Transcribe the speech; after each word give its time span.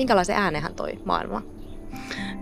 minkälaisen 0.00 0.36
äänen 0.36 0.62
hän 0.62 0.74
toi 0.74 0.98
maailmaan? 1.04 1.42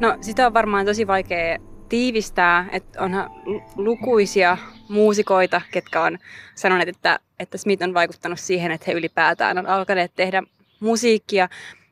No 0.01 0.19
sitä 0.21 0.47
on 0.47 0.55
varmaan 0.55 0.87
tosi 0.87 1.07
vaikea 1.07 1.59
tiivistää, 1.89 2.69
että 2.73 3.03
onhan 3.03 3.31
lukuisia 3.77 4.57
muusikoita, 4.89 5.61
ketkä 5.71 6.03
on 6.03 6.19
sanoneet, 6.55 6.89
että, 6.89 7.19
että 7.39 7.59
Smith 7.59 7.83
on 7.83 7.95
vaikuttanut 7.95 8.41
siihen, 8.41 8.73
että 8.73 8.85
he 8.87 8.93
ylipäätään 8.93 9.59
on 9.59 9.67
alkaneet 9.67 10.13
tehdä 10.17 10.43
musiikkia. 10.81 11.49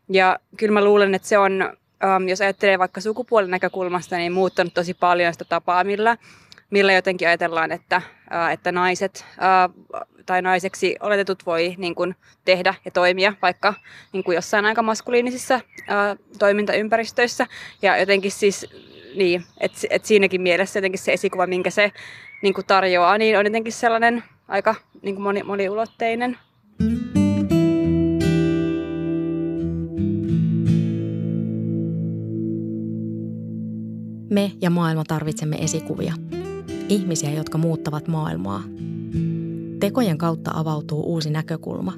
Ja 0.09 0.39
kyllä 0.57 0.73
mä 0.73 0.85
luulen, 0.85 1.15
että 1.15 1.29
se 1.29 1.39
on, 1.39 1.73
um, 2.17 2.29
jos 2.29 2.41
ajattelee 2.41 2.79
vaikka 2.79 3.01
sukupuolen 3.01 3.51
näkökulmasta, 3.51 4.17
niin 4.17 4.33
muuttanut 4.33 4.75
tosi 4.75 4.95
paljon 4.95 5.33
sitä 5.33 5.45
tapaa, 5.45 5.85
millä, 5.85 6.17
millä 6.71 6.93
jotenkin 6.93 7.29
ajatellaan, 7.29 7.73
että, 7.73 8.03
että 8.53 8.73
naiset 8.73 9.25
tai 10.27 10.43
naiseksi 10.43 10.97
oletetut 11.01 11.47
voi 11.47 11.75
niin 11.79 11.95
kuin, 11.95 12.15
tehdä 12.45 12.75
ja 12.85 12.91
toimia 12.91 13.33
vaikka 13.43 13.75
niin 14.13 14.25
kuin 14.25 14.35
jossain 14.35 14.65
aika 14.65 14.83
maskuliinisissa 14.83 15.61
toimintaympäristöissä. 16.39 17.47
Ja 17.83 17.99
jotenkin 17.99 18.33
siis 18.33 18.67
niin, 19.15 19.45
että 19.61 19.79
et 19.91 20.05
siinäkin 20.05 20.41
mielessä 20.41 20.79
jotenkin 20.79 20.99
se 20.99 21.13
esikuva, 21.13 21.47
minkä 21.47 21.71
se 21.71 21.93
niin 22.43 22.55
kuin 22.55 22.67
tarjoaa, 22.67 23.19
niin 23.19 23.39
on 23.39 23.47
jotenkin 23.47 23.73
sellainen 23.73 24.25
aika 24.49 24.75
niin 25.03 25.15
kuin 25.15 25.23
moni, 25.23 25.43
moniulotteinen. 25.43 26.39
Me 34.31 34.53
ja 34.61 34.71
maailma 34.71 35.05
tarvitsemme 35.05 35.57
esikuvia. 35.57 36.13
Ihmisiä, 36.89 37.31
jotka 37.31 37.59
muuttavat 37.59 38.09
maailmaa. 38.09 38.63
Tekojen 39.81 40.19
kautta 40.19 40.51
avautuu 40.55 41.03
uusi 41.13 41.31
näkökulma. 41.31 41.93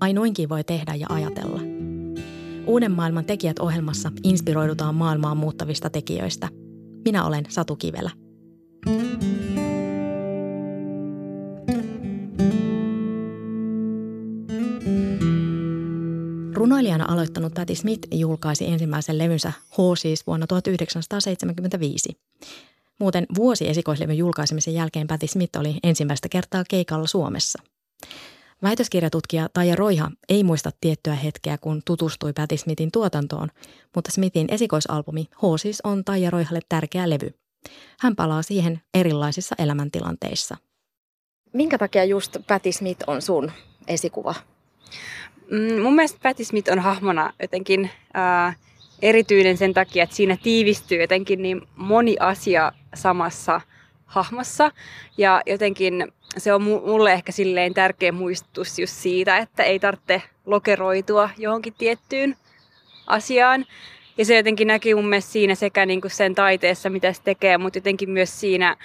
Ai 0.00 0.12
noinkin 0.12 0.48
voi 0.48 0.64
tehdä 0.64 0.94
ja 0.94 1.06
ajatella– 1.10 1.60
Uuden 2.66 2.92
maailman 2.92 3.24
tekijät 3.24 3.58
ohjelmassa 3.58 4.12
inspiroidutaan 4.22 4.94
maailmaa 4.94 5.34
muuttavista 5.34 5.90
tekijöistä. 5.90 6.48
Minä 7.04 7.24
olen 7.24 7.44
Satu 7.48 7.76
Kivelä. 7.76 8.10
Runoilijana 16.54 17.04
aloittanut 17.08 17.54
Patti 17.54 17.74
Smith 17.74 18.08
julkaisi 18.14 18.66
ensimmäisen 18.66 19.18
levynsä 19.18 19.52
H 19.70 19.76
siis 19.98 20.26
vuonna 20.26 20.46
1975. 20.46 22.08
Muuten 23.00 23.26
vuosi 23.36 23.68
esikoislevyn 23.68 24.18
julkaisemisen 24.18 24.74
jälkeen 24.74 25.06
Patti 25.06 25.26
Smith 25.26 25.58
oli 25.58 25.76
ensimmäistä 25.82 26.28
kertaa 26.28 26.64
keikalla 26.68 27.06
Suomessa– 27.06 27.62
Väitöskirjatutkija 28.62 29.48
Taija 29.52 29.76
Roiha 29.76 30.10
ei 30.28 30.44
muista 30.44 30.70
tiettyä 30.80 31.14
hetkeä, 31.14 31.58
kun 31.58 31.82
tutustui 31.84 32.32
Patti 32.32 32.56
Smithin 32.56 32.92
tuotantoon, 32.92 33.48
mutta 33.94 34.10
Smithin 34.10 34.46
esikoisalbumi 34.50 35.28
Horses 35.42 35.80
on 35.84 36.04
Taija 36.04 36.30
Roihalle 36.30 36.60
tärkeä 36.68 37.10
levy. 37.10 37.30
Hän 38.00 38.16
palaa 38.16 38.42
siihen 38.42 38.80
erilaisissa 38.94 39.54
elämäntilanteissa. 39.58 40.56
Minkä 41.52 41.78
takia 41.78 42.04
just 42.04 42.36
Patti 42.46 42.72
Smith 42.72 43.04
on 43.06 43.22
sun 43.22 43.52
esikuva? 43.88 44.34
Mm, 45.50 45.82
mun 45.82 45.94
mielestä 45.94 46.18
Patti 46.22 46.44
Smith 46.44 46.72
on 46.72 46.78
hahmona 46.78 47.32
jotenkin 47.42 47.90
äh, 48.16 48.56
erityinen 49.02 49.56
sen 49.56 49.74
takia, 49.74 50.02
että 50.04 50.16
siinä 50.16 50.36
tiivistyy 50.42 51.00
jotenkin 51.00 51.42
niin 51.42 51.62
moni 51.76 52.16
asia 52.20 52.72
samassa 52.94 53.60
hahmossa. 54.06 54.72
Ja 55.18 55.42
jotenkin 55.46 56.12
se 56.36 56.54
on 56.54 56.62
mulle 56.62 57.12
ehkä 57.12 57.32
silleen 57.32 57.74
tärkeä 57.74 58.12
muistutus 58.12 58.78
just 58.78 58.94
siitä, 58.94 59.38
että 59.38 59.62
ei 59.62 59.78
tarvitse 59.78 60.22
lokeroitua 60.46 61.30
johonkin 61.38 61.74
tiettyyn 61.78 62.36
asiaan. 63.06 63.64
Ja 64.18 64.24
se 64.24 64.36
jotenkin 64.36 64.66
näkyy 64.66 64.94
mun 64.94 65.08
mielestä 65.08 65.32
siinä 65.32 65.54
sekä 65.54 65.86
niin 65.86 66.00
kuin 66.00 66.10
sen 66.10 66.34
taiteessa, 66.34 66.90
mitä 66.90 67.12
se 67.12 67.22
tekee, 67.22 67.58
mutta 67.58 67.76
jotenkin 67.76 68.10
myös 68.10 68.40
siinä 68.40 68.76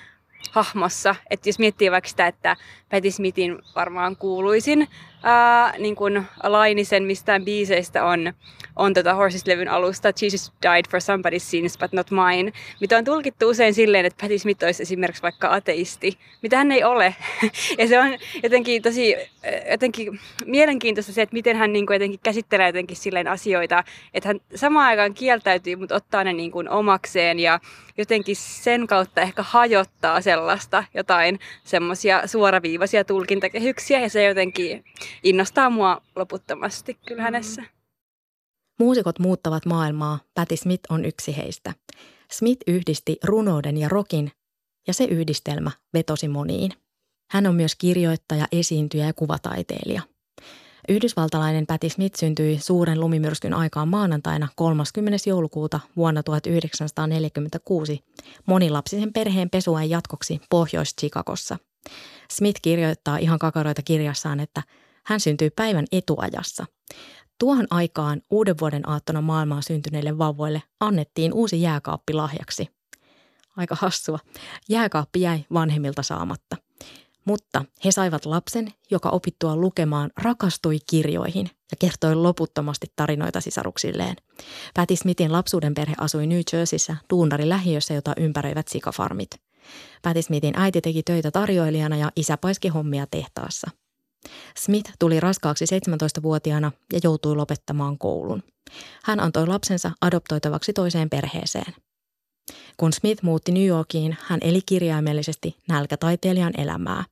hahmossa. 0.52 1.16
Että 1.30 1.50
jos 1.50 1.60
miettii 1.60 1.92
vaikka 1.92 2.10
sitä, 2.10 2.28
että 2.28 2.56
Patti 2.92 3.12
Smithin 3.12 3.60
varmaan 3.76 4.16
kuuluisin 4.16 4.88
ää, 5.24 5.74
niin 5.78 5.96
kuin 5.96 6.24
lainisen 6.44 7.04
mistään 7.04 7.46
biiseistä 7.46 8.06
on, 8.06 8.34
on 8.76 8.94
tota 8.94 9.14
Horses-levyn 9.14 9.70
alusta 9.70 10.08
Jesus 10.22 10.54
died 10.62 10.86
for 10.92 11.00
somebody's 11.00 11.40
sins 11.40 11.78
but 11.78 11.92
not 11.92 12.08
mine, 12.12 12.52
mitä 12.82 12.98
on 12.98 13.04
tulkittu 13.04 13.50
usein 13.50 13.74
silleen, 13.74 14.06
että 14.06 14.22
Patti 14.22 14.40
Smith 14.40 14.64
olisi 14.64 14.84
esimerkiksi 14.84 15.24
vaikka 15.24 15.54
ateisti, 15.54 16.18
mitä 16.42 16.58
hän 16.58 16.72
ei 16.72 16.84
ole. 16.84 17.16
ja 17.80 17.88
se 17.88 18.00
on 18.00 18.18
jotenkin 18.44 18.82
tosi 18.82 19.16
jotenkin 19.72 20.20
mielenkiintoista 20.46 21.14
se, 21.14 21.22
että 21.22 21.34
miten 21.34 21.58
hän 21.58 21.74
niin 21.74 21.86
kuin 21.86 21.96
jotenkin 21.96 22.20
käsittelee 22.24 22.68
jotenkin 22.68 22.98
silleen 22.98 23.28
asioita, 23.28 23.84
että 24.14 24.30
hän 24.30 24.40
samaan 24.56 24.88
aikaan 24.88 25.14
kieltäytyy, 25.14 25.76
mutta 25.76 25.96
ottaa 25.96 26.24
ne 26.24 26.34
niin 26.34 26.52
kuin 26.52 26.70
omakseen 26.70 27.40
ja 27.40 27.60
jotenkin 27.98 28.36
sen 28.36 28.88
kautta 28.88 29.22
ehkä 29.22 29.44
hajottaa 29.44 30.22
sellaista 30.22 30.84
jotain 30.94 31.40
semmoisia 31.64 32.28
suoraviivaisia 32.28 33.04
tulkintakehyksiä 33.04 34.00
ja 34.00 34.10
se 34.10 34.24
jotenkin 34.24 34.84
innostaa 35.24 35.70
mua 35.70 36.02
loputtomasti 36.16 36.94
kyllä 37.08 37.22
hänessä. 37.24 37.64
Muusikot 38.80 39.20
muuttavat 39.20 39.66
maailmaa, 39.66 40.20
Patti 40.34 40.58
Smith 40.58 40.84
on 40.90 41.06
yksi 41.06 41.38
heistä. 41.38 41.74
Smith 42.32 42.62
yhdisti 42.68 43.18
runouden 43.24 43.78
ja 43.78 43.90
rokin 43.90 44.32
ja 44.88 44.94
se 44.94 45.04
yhdistelmä 45.04 45.72
vetosi 45.94 46.28
moniin. 46.28 46.72
Hän 47.32 47.48
on 47.48 47.56
myös 47.56 47.76
kirjoittaja, 47.76 48.48
esiintyjä 48.52 49.06
ja 49.06 49.14
kuvataiteilija. 49.14 50.02
Yhdysvaltalainen 50.90 51.66
Patti 51.66 51.90
Smith 51.90 52.20
syntyi 52.20 52.60
suuren 52.60 53.00
lumimyrskyn 53.00 53.54
aikaan 53.54 53.88
maanantaina 53.88 54.48
30. 54.56 55.18
joulukuuta 55.30 55.80
vuonna 55.96 56.24
1946 56.24 58.04
monilapsisen 58.46 59.14
perheen 59.14 59.50
pesuajan 59.50 59.90
jatkoksi 59.90 60.42
Pohjois-Chicagossa. 60.50 61.58
Smith 62.32 62.60
kirjoittaa 62.62 63.18
ihan 63.18 63.40
kakaroita 63.40 63.82
kirjassaan, 63.82 64.40
että 64.40 64.64
hän 65.06 65.20
syntyi 65.20 65.50
päivän 65.50 65.86
etuajassa. 65.92 66.66
Tuohon 67.40 67.68
aikaan 67.70 68.22
uuden 68.30 68.56
vuoden 68.60 68.90
aattona 68.90 69.22
maailmaan 69.22 69.64
syntyneille 69.64 70.18
vauvoille 70.18 70.64
annettiin 70.80 71.34
uusi 71.34 71.62
jääkaappi 71.62 72.14
lahjaksi. 72.14 72.68
Aika 73.58 73.76
hassua. 73.80 74.20
Jääkaappi 74.70 75.22
jäi 75.22 75.46
vanhemmilta 75.54 76.04
saamatta. 76.04 76.58
Mutta 77.26 77.66
he 77.86 77.92
saivat 77.92 78.26
lapsen, 78.26 78.74
joka 78.92 79.10
opittua 79.10 79.56
lukemaan 79.56 80.12
rakastui 80.18 80.78
kirjoihin 80.90 81.46
ja 81.46 81.78
kertoi 81.80 82.16
loputtomasti 82.16 82.88
tarinoita 82.96 83.42
sisaruksilleen. 83.42 84.16
Patti 84.76 84.96
Smithin 84.96 85.32
lapsuuden 85.32 85.74
perhe 85.74 85.96
asui 85.98 86.28
New 86.28 86.42
Jerseyssä 86.54 86.96
duunari 87.10 87.50
lähiössä, 87.50 87.94
jota 87.94 88.14
ympäröivät 88.18 88.68
sikafarmit. 88.68 89.30
Patti 90.02 90.22
Smithin 90.22 90.54
äiti 90.58 90.82
teki 90.82 91.04
töitä 91.04 91.32
tarjoilijana 91.32 91.98
ja 91.98 92.12
isä 92.16 92.38
paiski 92.38 92.68
hommia 92.68 93.08
tehtaassa. 93.12 93.72
Smith 94.58 94.94
tuli 95.00 95.20
raskaaksi 95.20 95.66
17-vuotiaana 95.66 96.72
ja 96.94 97.00
joutui 97.04 97.36
lopettamaan 97.36 97.98
koulun. 97.98 98.44
Hän 99.04 99.20
antoi 99.20 99.48
lapsensa 99.48 99.92
adoptoitavaksi 100.02 100.74
toiseen 100.74 101.10
perheeseen. 101.10 101.74
Kun 102.78 102.94
Smith 102.94 103.24
muutti 103.24 103.52
New 103.52 103.66
Yorkiin, 103.66 104.18
hän 104.22 104.40
eli 104.44 104.60
kirjaimellisesti 104.66 105.56
nälkätaiteilijan 105.70 106.54
elämää. 106.58 107.04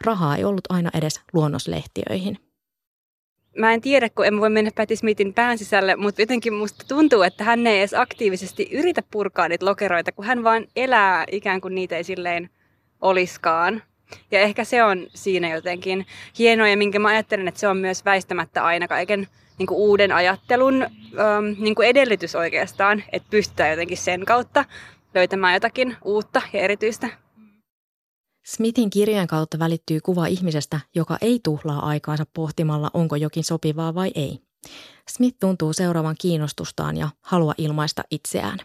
Rahaa 0.00 0.36
ei 0.36 0.44
ollut 0.44 0.64
aina 0.68 0.90
edes 0.94 1.20
luonnoslehtiöihin. 1.32 2.38
Mä 3.58 3.72
en 3.72 3.80
tiedä, 3.80 4.08
kun 4.08 4.26
en 4.26 4.40
voi 4.40 4.50
mennä 4.50 4.70
Patti 4.76 4.96
Smithin 4.96 5.34
pään 5.34 5.58
sisälle, 5.58 5.96
mutta 5.96 6.22
jotenkin 6.22 6.54
musta 6.54 6.84
tuntuu, 6.88 7.22
että 7.22 7.44
hän 7.44 7.66
ei 7.66 7.78
edes 7.78 7.94
aktiivisesti 7.94 8.68
yritä 8.72 9.02
purkaa 9.10 9.48
niitä 9.48 9.66
lokeroita, 9.66 10.12
kun 10.12 10.24
hän 10.24 10.44
vaan 10.44 10.66
elää 10.76 11.24
ikään 11.32 11.60
kuin 11.60 11.74
niitä 11.74 11.96
ei 11.96 12.04
silleen 12.04 12.50
oliskaan. 13.00 13.82
Ja 14.30 14.40
ehkä 14.40 14.64
se 14.64 14.84
on 14.84 15.06
siinä 15.14 15.54
jotenkin 15.54 16.06
hienoa 16.38 16.68
ja 16.68 16.76
minkä 16.76 16.98
mä 16.98 17.08
ajattelen, 17.08 17.48
että 17.48 17.60
se 17.60 17.68
on 17.68 17.76
myös 17.76 18.04
väistämättä 18.04 18.64
aina 18.64 18.88
kaiken 18.88 19.28
niin 19.58 19.66
kuin 19.66 19.78
uuden 19.78 20.12
ajattelun 20.12 20.82
ähm, 20.82 21.62
niin 21.62 21.74
kuin 21.74 21.88
edellytys 21.88 22.34
oikeastaan, 22.34 23.02
että 23.12 23.30
pystytään 23.30 23.70
jotenkin 23.70 23.96
sen 23.96 24.24
kautta 24.24 24.64
löytämään 25.14 25.54
jotakin 25.54 25.96
uutta 26.04 26.42
ja 26.52 26.60
erityistä. 26.60 27.08
Smithin 28.46 28.90
kirjan 28.90 29.26
kautta 29.26 29.58
välittyy 29.58 30.00
kuva 30.00 30.26
ihmisestä, 30.26 30.80
joka 30.94 31.18
ei 31.20 31.40
tuhlaa 31.44 31.86
aikaansa 31.86 32.24
pohtimalla, 32.34 32.90
onko 32.94 33.16
jokin 33.16 33.44
sopivaa 33.44 33.94
vai 33.94 34.10
ei. 34.14 34.38
Smith 35.08 35.36
tuntuu 35.40 35.72
seuraavan 35.72 36.14
kiinnostustaan 36.20 36.96
ja 36.96 37.08
halua 37.20 37.54
ilmaista 37.58 38.02
itseään. 38.10 38.58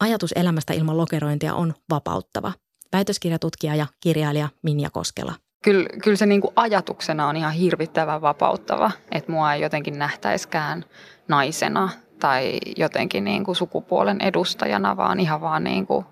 Ajatus 0.00 0.32
elämästä 0.32 0.72
ilman 0.72 0.96
lokerointia 0.96 1.54
on 1.54 1.74
vapauttava– 1.90 2.52
väitöskirjatutkija 2.94 3.74
ja 3.74 3.86
kirjailija 4.00 4.48
Minja 4.62 4.90
Koskela. 4.90 5.34
Kyllä, 5.64 5.88
kyllä 6.02 6.16
se 6.16 6.26
niin 6.26 6.40
kuin 6.40 6.52
ajatuksena 6.56 7.28
on 7.28 7.36
ihan 7.36 7.52
hirvittävän 7.52 8.20
vapauttava, 8.20 8.90
että 9.12 9.32
mua 9.32 9.52
ei 9.52 9.60
jotenkin 9.60 9.98
nähtäiskään 9.98 10.84
naisena 11.28 11.88
tai 12.20 12.58
jotenkin 12.76 13.24
niin 13.24 13.44
kuin 13.44 13.56
sukupuolen 13.56 14.20
edustajana, 14.20 14.96
vaan 14.96 15.20
ihan 15.20 15.40
vaan 15.40 15.64
niin 15.64 15.86
kuin 15.86 16.04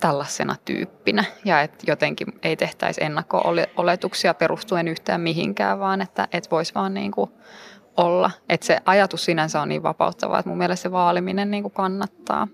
tällaisena 0.00 0.56
tyyppinä. 0.64 1.24
Ja 1.44 1.60
että 1.60 1.84
jotenkin 1.86 2.26
ei 2.42 2.56
tehtäisi 2.56 3.04
ennakko-oletuksia 3.04 4.34
perustuen 4.34 4.88
yhtään 4.88 5.20
mihinkään, 5.20 5.78
vaan 5.78 6.00
että 6.00 6.28
et 6.32 6.50
voisi 6.50 6.74
vaan 6.74 6.94
niin 6.94 7.10
kuin 7.12 7.30
olla. 7.96 8.30
Että 8.48 8.66
se 8.66 8.80
ajatus 8.84 9.24
sinänsä 9.24 9.60
on 9.60 9.68
niin 9.68 9.82
vapauttava, 9.82 10.38
että 10.38 10.48
mun 10.48 10.58
mielestä 10.58 10.82
se 10.82 10.92
vaaliminen 10.92 11.50
niin 11.50 11.62
kuin 11.62 11.74
kannattaa. 11.74 12.48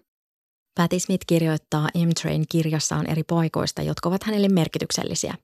Patti 0.74 1.00
Smith 1.00 1.24
kirjoittaa 1.26 1.88
M-Train 1.94 2.44
kirjassaan 2.48 3.10
eri 3.10 3.22
paikoista, 3.22 3.82
jotka 3.82 4.08
ovat 4.08 4.22
hänelle 4.22 4.48
merkityksellisiä. 4.48 5.34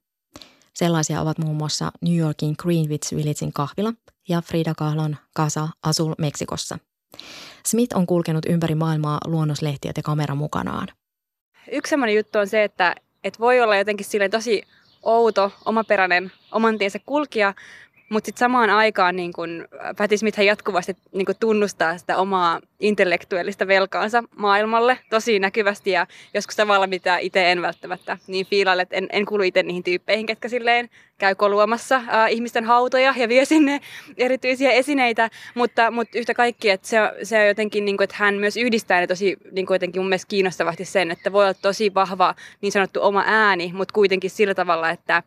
Sellaisia 0.75 1.21
ovat 1.21 1.39
muun 1.39 1.57
muassa 1.57 1.93
New 2.03 2.17
Yorkin 2.17 2.55
Greenwich 2.59 3.17
Villagein 3.17 3.53
kahvila 3.53 3.93
ja 4.29 4.43
Frida 4.43 4.75
Kahlon 4.75 5.17
Casa 5.37 5.69
Azul 5.83 6.15
Meksikossa. 6.19 6.79
Smith 7.67 7.97
on 7.97 8.07
kulkenut 8.07 8.47
ympäri 8.47 8.75
maailmaa 8.75 9.19
luonnoslehtiöt 9.27 9.97
ja 9.97 10.03
kamera 10.03 10.35
mukanaan. 10.35 10.89
Yksi 11.73 11.91
semmoinen 11.91 12.17
juttu 12.17 12.39
on 12.39 12.49
se, 12.49 12.65
että, 12.65 12.95
että 13.25 13.39
voi 13.39 13.61
olla 13.61 13.77
jotenkin 13.77 14.07
tosi 14.31 14.63
outo, 15.03 15.53
omaperäinen, 15.65 16.33
oman 16.53 16.79
tiensä 16.79 16.99
kulkija, 17.07 17.55
mutta 18.11 18.27
sitten 18.27 18.41
samaan 18.41 18.71
aikaan 18.71 19.17
niin 19.17 19.33
kun 19.33 19.69
Patti 19.99 20.19
Smith 20.19 20.41
jatkuvasti 20.41 20.97
niin 21.13 21.27
kun 21.27 21.35
tunnustaa 21.41 21.99
sitä 21.99 22.17
omaa 22.17 22.61
intellektuellista 22.81 23.67
velkaansa 23.67 24.25
maailmalle 24.37 24.99
tosi 25.11 25.39
näkyvästi 25.39 25.91
ja 25.91 26.07
joskus 26.35 26.57
tavalla, 26.57 26.87
mitä 26.87 27.19
itse 27.19 27.53
en 27.53 27.63
välttämättä 27.63 28.19
niin 28.27 28.47
fiilaile, 28.47 28.83
että 28.83 28.97
en, 28.97 29.09
en 29.13 29.27
kuulu 29.27 29.43
itse 29.43 29.63
niihin 29.63 29.83
tyyppeihin, 29.83 30.27
ketkä 30.27 30.49
silleen 30.49 30.91
käy 31.19 31.35
koluamassa 31.35 31.97
äh, 31.97 32.31
ihmisten 32.31 32.65
hautoja 32.65 33.15
ja 33.17 33.29
vie 33.29 33.45
sinne 33.45 33.81
erityisiä 34.17 34.71
esineitä, 34.71 35.31
mutta, 35.55 35.91
mutta 35.91 36.19
yhtä 36.19 36.35
kaikki, 36.35 36.71
että 36.71 36.89
se, 36.89 36.99
se 37.23 37.41
on 37.41 37.47
jotenkin, 37.47 37.85
niin 37.85 37.97
kuin, 37.97 38.05
että 38.05 38.17
hän 38.19 38.35
myös 38.35 38.57
yhdistää 38.57 39.01
ne 39.01 39.07
tosi 39.07 39.37
niin 39.53 39.67
kuin 39.67 39.75
jotenkin 39.75 40.03
mun 40.03 40.09
mielestä 40.09 40.29
kiinnostavasti 40.29 40.85
sen, 40.85 41.11
että 41.11 41.33
voi 41.33 41.45
olla 41.45 41.55
tosi 41.55 41.95
vahva 41.95 42.35
niin 42.61 42.73
sanottu 42.73 43.03
oma 43.03 43.25
ääni, 43.27 43.73
mutta 43.75 43.93
kuitenkin 43.93 44.31
sillä 44.31 44.55
tavalla, 44.55 44.91
että 44.91 45.23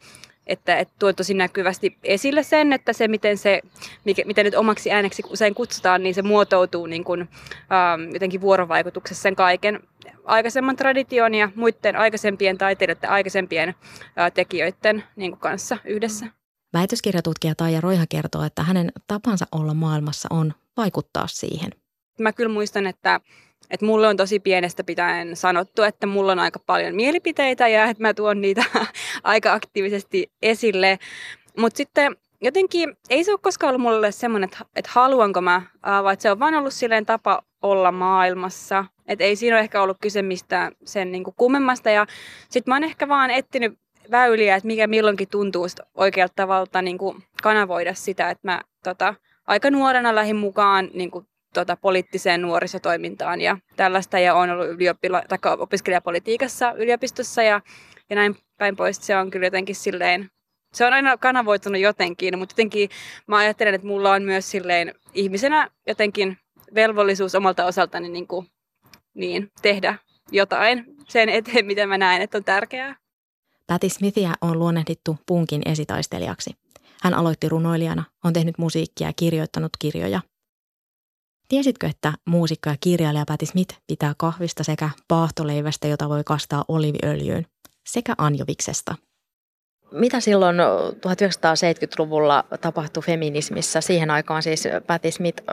että, 0.47 0.77
että 0.77 0.93
tuo 0.99 1.13
tosi 1.13 1.33
näkyvästi 1.33 1.97
esille 2.03 2.43
sen, 2.43 2.73
että 2.73 2.93
se 2.93 3.07
miten 3.07 3.37
se, 3.37 3.61
mikä, 4.05 4.23
mitä 4.25 4.43
nyt 4.43 4.55
omaksi 4.55 4.91
ääneksi 4.91 5.23
usein 5.29 5.55
kutsutaan, 5.55 6.03
niin 6.03 6.15
se 6.15 6.21
muotoutuu 6.21 6.85
niin 6.85 7.03
kuin, 7.03 7.21
ähm, 7.21 8.13
jotenkin 8.13 8.41
vuorovaikutuksessa 8.41 9.21
sen 9.21 9.35
kaiken 9.35 9.79
aikaisemman 10.25 10.75
tradition 10.75 11.35
ja 11.35 11.49
muiden 11.55 11.95
aikaisempien 11.95 12.57
taiteilijoiden, 12.57 13.09
aikaisempien 13.09 13.69
äh, 13.69 14.31
tekijöiden 14.33 15.03
niin 15.15 15.31
kuin 15.31 15.39
kanssa 15.39 15.77
yhdessä. 15.85 16.25
Väitöskirjatutkija 16.73 17.55
Taija 17.55 17.81
Roiha 17.81 18.05
kertoo, 18.09 18.43
että 18.43 18.63
hänen 18.63 18.91
tapansa 19.07 19.45
olla 19.51 19.73
maailmassa 19.73 20.27
on 20.31 20.53
vaikuttaa 20.77 21.27
siihen. 21.27 21.71
Mä 22.19 22.33
kyllä 22.33 22.53
muistan, 22.53 22.87
että 22.87 23.19
että 23.69 23.86
mulle 23.86 24.07
on 24.07 24.18
tosi 24.18 24.39
pienestä 24.39 24.83
pitäen 24.83 25.36
sanottu, 25.36 25.83
että 25.83 26.07
mulla 26.07 26.31
on 26.31 26.39
aika 26.39 26.60
paljon 26.60 26.95
mielipiteitä 26.95 27.68
ja 27.68 27.86
että 27.86 28.04
mä 28.04 28.13
tuon 28.13 28.42
niitä 28.42 28.63
aika 29.24 29.54
aktiivisesti 29.54 30.31
esille. 30.42 31.00
Mutta 31.57 31.77
sitten 31.77 32.15
jotenkin 32.42 32.98
ei 33.10 33.24
se 33.24 33.31
ole 33.31 33.39
koskaan 33.42 33.69
ollut 33.69 33.81
mulle 33.81 34.12
semmoinen, 34.12 34.50
että, 34.50 34.65
että 34.75 34.92
haluanko 34.94 35.42
mä, 35.42 35.62
vaan 36.04 36.18
se 36.19 36.31
on 36.31 36.39
vaan 36.39 36.56
ollut 36.56 36.74
silleen 36.74 37.06
tapa 37.06 37.42
olla 37.62 37.92
maailmassa. 37.92 38.86
Että 39.07 39.24
ei 39.24 39.36
siinä 39.36 39.56
ole 39.56 39.62
ehkä 39.63 39.81
ollut 39.81 39.98
kyse 40.01 40.21
mistään 40.21 40.71
sen 40.86 41.12
niin 41.12 41.24
kuin 41.24 41.36
kummemmasta. 41.38 41.89
Ja 41.89 42.06
sitten 42.50 42.71
mä 42.71 42.75
oon 42.75 42.83
ehkä 42.83 43.07
vaan 43.07 43.31
etsinyt 43.31 43.80
väyliä, 44.12 44.56
että 44.56 44.68
mikä 44.68 44.88
milloinkin 44.88 45.27
tuntuu 45.27 45.68
oikealta 45.94 46.33
tavalla 46.36 46.81
niin 46.81 46.98
kuin 46.98 47.24
kanavoida 47.44 47.94
sitä, 47.94 48.30
että 48.30 48.48
mä 48.48 48.62
tota, 48.83 49.15
aika 49.48 49.71
nuorena 49.71 50.15
lähin 50.15 50.36
mukaan 50.36 50.89
niin 50.94 51.12
kuin 51.12 51.27
tota, 51.53 51.77
poliittiseen 51.77 52.41
nuorisotoimintaan 52.41 53.41
ja 53.41 53.57
tällaista. 53.75 54.19
Ja 54.19 54.35
olen 54.35 54.50
ollut 54.50 54.67
ylioppila- 54.67 55.23
tai 55.27 55.39
opiskelijapolitiikassa 55.57 56.71
yliopistossa 56.71 57.44
ja, 57.44 57.61
ja 58.09 58.15
näin 58.15 58.38
päin 58.57 58.75
pois. 58.75 58.97
Se 58.97 59.17
on 59.17 59.31
kyllä 59.31 59.47
jotenkin 59.47 59.75
silleen, 59.75 60.29
se 60.73 60.85
on 60.85 60.94
aina 60.94 61.17
kanavoitunut 61.17 61.81
jotenkin, 61.81 62.39
mutta 62.39 62.53
jotenkin 62.53 62.89
mä 63.27 63.38
ajattelen, 63.38 63.73
että 63.73 63.88
mulla 63.88 64.11
on 64.11 64.23
myös 64.23 64.51
silleen 64.51 64.94
ihmisenä 65.13 65.69
jotenkin 65.88 66.38
velvollisuus 66.75 67.35
omalta 67.35 67.65
osaltani 67.65 68.09
niin 68.09 68.27
kuin, 68.27 68.47
niin, 69.13 69.51
tehdä 69.61 69.95
jotain 70.31 70.85
sen 71.07 71.29
eteen, 71.29 71.65
mitä 71.65 71.88
mä 71.88 71.97
näen, 71.97 72.21
että 72.21 72.38
on 72.38 72.44
tärkeää. 72.44 72.95
Patti 73.67 73.89
Smithia 73.89 74.33
on 74.41 74.59
luonnehdittu 74.59 75.17
punkin 75.25 75.61
esitaistelijaksi. 75.65 76.51
Hän 77.01 77.13
aloitti 77.13 77.50
runoilijana, 77.50 78.03
on 78.23 78.33
tehnyt 78.33 78.57
musiikkia 78.57 79.07
ja 79.07 79.13
kirjoittanut 79.15 79.71
kirjoja– 79.79 80.21
Tiesitkö, 81.53 81.88
että 81.88 82.13
muusikko 82.25 82.69
ja 82.69 82.75
kirjailija 82.79 83.23
Patti 83.27 83.45
Smith 83.45 83.75
pitää 83.88 84.13
kahvista 84.17 84.63
sekä 84.63 84.89
paahtoleivästä, 85.07 85.88
jota 85.88 86.09
voi 86.09 86.23
kastaa 86.25 86.65
oliviöljyyn, 86.67 87.45
sekä 87.85 88.13
anjoviksesta? 88.17 88.95
Mitä 89.91 90.19
silloin 90.19 90.55
1970-luvulla 90.57 92.44
tapahtui 92.61 93.03
feminismissä? 93.03 93.81
Siihen 93.81 94.11
aikaan 94.11 94.44
siis 94.44 94.67
Patti 94.88 95.11
Smith 95.11 95.44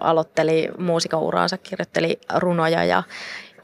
aloitteli 0.00 0.68
muusikauraansa, 0.78 1.58
kirjoitteli 1.58 2.20
runoja 2.36 2.84
ja, 2.84 3.02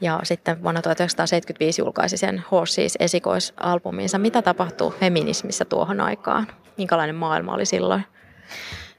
ja 0.01 0.19
sitten 0.23 0.63
vuonna 0.63 0.81
1975 0.81 1.81
julkaisi 1.81 2.17
sen 2.17 2.43
Horses 2.51 2.97
esikoisalbuminsa. 2.99 4.17
Mitä 4.17 4.41
tapahtui 4.41 4.91
feminismissä 4.99 5.65
tuohon 5.65 6.01
aikaan? 6.01 6.47
Minkälainen 6.77 7.15
maailma 7.15 7.53
oli 7.53 7.65
silloin? 7.65 8.03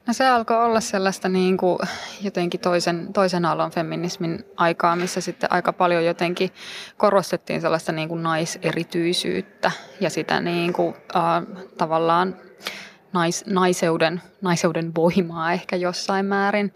No 0.08 0.14
se 0.14 0.26
alkoi 0.26 0.64
olla 0.64 0.80
sellaista 0.80 1.28
niin 1.28 1.56
kuin 1.56 1.78
jotenkin 2.20 2.60
toisen, 2.60 3.12
toisen 3.12 3.44
aallon 3.44 3.70
feminismin 3.70 4.44
aikaa, 4.56 4.96
missä 4.96 5.20
sitten 5.20 5.52
aika 5.52 5.72
paljon 5.72 6.04
jotenkin 6.04 6.50
korostettiin 6.96 7.60
sellaista 7.60 7.92
niin 7.92 8.08
kuin 8.08 8.22
naiserityisyyttä 8.22 9.70
ja 10.00 10.10
sitä 10.10 10.40
niin 10.40 10.72
kuin, 10.72 10.94
äh, 11.16 11.22
tavallaan 11.78 12.36
nais, 13.12 13.46
naiseuden, 13.46 14.22
naiseuden 14.40 14.94
voimaa 14.94 15.52
ehkä 15.52 15.76
jossain 15.76 16.26
määrin. 16.26 16.74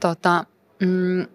Tota, 0.00 0.44
mm, 0.80 1.26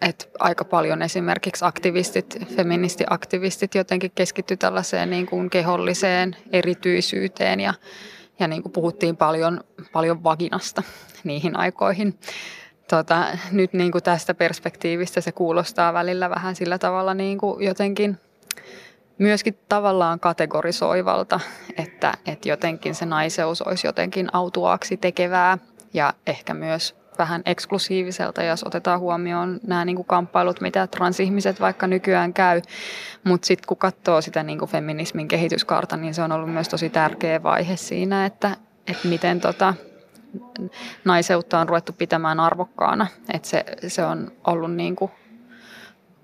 et 0.00 0.30
aika 0.38 0.64
paljon 0.64 1.02
esimerkiksi 1.02 1.64
aktivistit, 1.64 2.38
feministiaktivistit 2.56 3.74
jotenkin 3.74 4.12
keskittyivät 4.14 4.60
tällaiseen 4.60 5.10
niin 5.10 5.26
kuin 5.26 5.50
keholliseen 5.50 6.36
erityisyyteen 6.52 7.60
ja 7.60 7.74
ja 8.38 8.48
niin 8.48 8.62
kuin 8.62 8.72
puhuttiin 8.72 9.16
paljon, 9.16 9.60
paljon 9.92 10.24
vaginasta 10.24 10.82
niihin 11.24 11.56
aikoihin. 11.56 12.18
Tota, 12.88 13.26
nyt 13.50 13.72
niin 13.72 13.92
kuin 13.92 14.04
tästä 14.04 14.34
perspektiivistä 14.34 15.20
se 15.20 15.32
kuulostaa 15.32 15.92
välillä 15.92 16.30
vähän 16.30 16.56
sillä 16.56 16.78
tavalla 16.78 17.14
niin 17.14 17.38
kuin 17.38 17.64
jotenkin 17.64 18.18
myöskin 19.18 19.58
tavallaan 19.68 20.20
kategorisoivalta, 20.20 21.40
että, 21.76 22.14
että 22.26 22.48
jotenkin 22.48 22.94
se 22.94 23.06
naiseus 23.06 23.62
olisi 23.62 23.86
jotenkin 23.86 24.28
autuaaksi 24.32 24.96
tekevää 24.96 25.58
ja 25.94 26.14
ehkä 26.26 26.54
myös 26.54 26.96
vähän 27.18 27.42
eksklusiiviselta, 27.46 28.42
jos 28.42 28.64
otetaan 28.64 29.00
huomioon 29.00 29.60
nämä 29.66 29.84
niin 29.84 29.96
kuin 29.96 30.06
kamppailut, 30.06 30.60
mitä 30.60 30.86
transihmiset 30.86 31.60
vaikka 31.60 31.86
nykyään 31.86 32.32
käy. 32.34 32.62
Mutta 33.24 33.46
sitten 33.46 33.66
kun 33.66 33.76
katsoo 33.76 34.20
sitä 34.20 34.42
niin 34.42 34.58
kuin 34.58 34.70
feminismin 34.70 35.28
kehityskaarta, 35.28 35.96
niin 35.96 36.14
se 36.14 36.22
on 36.22 36.32
ollut 36.32 36.52
myös 36.52 36.68
tosi 36.68 36.90
tärkeä 36.90 37.42
vaihe 37.42 37.76
siinä, 37.76 38.26
että, 38.26 38.56
että 38.86 39.08
miten 39.08 39.40
tota, 39.40 39.74
naiseutta 41.04 41.58
on 41.58 41.68
ruvettu 41.68 41.92
pitämään 41.92 42.40
arvokkaana. 42.40 43.06
Että 43.32 43.48
se, 43.48 43.64
se 43.86 44.04
on 44.04 44.32
ollut 44.44 44.74
niin 44.74 44.96
kuin 44.96 45.10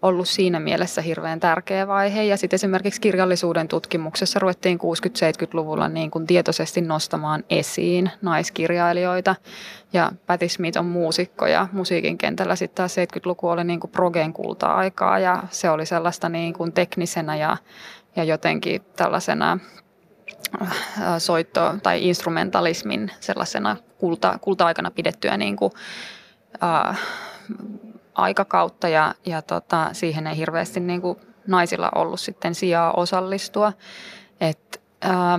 ollut 0.03 0.29
siinä 0.29 0.61
mielessä 0.61 1.03
hirveän 1.03 1.41
tärkeä 1.41 1.87
vaihe. 1.87 2.25
Ja 2.25 2.37
sitten 2.37 2.55
esimerkiksi 2.55 3.01
kirjallisuuden 3.01 3.69
tutkimuksessa 3.69 4.39
ruvettiin 4.39 4.79
60-70-luvulla 4.79 5.89
niin 5.89 6.11
kuin 6.11 6.27
tietoisesti 6.27 6.81
nostamaan 6.81 7.45
esiin 7.51 8.11
naiskirjailijoita. 8.23 9.37
Ja 9.93 10.13
Patti 10.27 10.49
Smith 10.49 10.79
on 10.79 10.87
muusikko 10.87 11.47
ja 11.47 11.69
musiikin 11.73 12.19
kentällä 12.19 12.57
sitten 12.57 12.77
taas 12.77 12.97
70-luku 12.97 13.49
oli 13.49 13.65
niin 13.65 13.81
kuin 13.81 13.91
progeen 13.91 14.33
kulta-aikaa 14.33 15.19
ja 15.19 15.43
se 15.51 15.71
oli 15.71 15.87
sellaista 15.87 16.29
niin 16.29 16.55
kuin 16.55 16.73
teknisenä 16.73 17.37
ja, 17.37 17.57
ja 18.17 18.25
jotenkin 18.25 18.83
tällaisena 18.97 19.59
äh, 20.63 20.69
soitto- 21.19 21.75
tai 21.83 22.09
instrumentalismin 22.09 23.11
sellaisena 23.21 23.77
kulta, 23.99 24.39
kulta-aikana 24.41 24.91
pidettyä 24.91 25.37
niin 25.37 25.57
kuin, 25.57 25.73
äh, 26.63 26.99
aikakautta 28.14 28.88
ja, 28.88 29.14
ja 29.26 29.42
tota, 29.42 29.88
siihen 29.92 30.26
ei 30.26 30.37
hirveästi 30.37 30.81
niin 30.81 31.00
kuin 31.00 31.19
naisilla 31.47 31.90
ollut 31.95 32.21
sitten 32.21 32.54
sijaa 32.54 32.92
osallistua. 32.92 33.73
Et, 34.40 34.83
ää, 35.00 35.38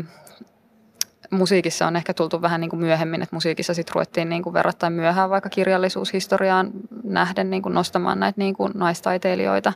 musiikissa 1.32 1.88
on 1.88 1.96
ehkä 1.96 2.14
tultu 2.14 2.42
vähän 2.42 2.62
niin 2.62 2.70
kuin 2.70 2.80
myöhemmin, 2.80 3.22
että 3.22 3.36
musiikissa 3.36 3.74
sitten 3.74 3.96
ruvettiin 3.96 4.30
niin 4.30 4.44
kuin 4.44 4.54
verrattain 4.54 4.94
myöhään 4.94 5.30
vaikka 5.30 5.50
kirjallisuushistoriaan 5.50 6.72
nähden 7.04 7.50
niin 7.50 7.64
kuin 7.64 7.76
nostamaan 7.76 8.20
näitä 8.20 8.42
niin 8.42 8.56
kuin 8.56 8.72
naistaiteilijoita 8.76 9.74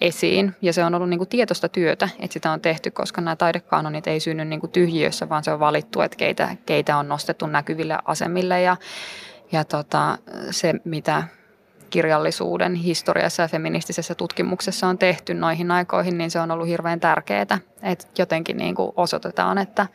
esiin. 0.00 0.56
Ja 0.62 0.72
se 0.72 0.84
on 0.84 0.94
ollut 0.94 1.08
niin 1.08 1.18
kuin 1.18 1.28
tietoista 1.28 1.68
työtä, 1.68 2.08
että 2.18 2.32
sitä 2.32 2.50
on 2.50 2.60
tehty, 2.60 2.90
koska 2.90 3.20
nämä 3.20 3.36
taidekanonit 3.36 4.06
ei 4.06 4.20
synny 4.20 4.44
niin 4.44 4.60
kuin 4.60 4.72
tyhjiössä, 4.72 5.28
vaan 5.28 5.44
se 5.44 5.52
on 5.52 5.60
valittu, 5.60 6.00
että 6.00 6.16
keitä, 6.16 6.56
keitä 6.66 6.96
on 6.96 7.08
nostettu 7.08 7.46
näkyville 7.46 7.98
asemille. 8.04 8.60
Ja, 8.60 8.76
ja 9.52 9.64
tota, 9.64 10.18
se, 10.50 10.74
mitä 10.84 11.22
kirjallisuuden 11.94 12.74
historiassa 12.74 13.42
ja 13.42 13.48
feministisessä 13.48 14.14
tutkimuksessa 14.14 14.86
on 14.86 14.98
tehty 14.98 15.34
noihin 15.34 15.70
aikoihin, 15.70 16.18
niin 16.18 16.30
se 16.30 16.40
on 16.40 16.50
ollut 16.50 16.68
hirveän 16.68 17.00
tärkeää. 17.00 17.58
Että 17.82 18.06
jotenkin 18.18 18.56
niin 18.56 18.74
kuin 18.74 18.92
osoitetaan, 18.96 19.58
että, 19.58 19.86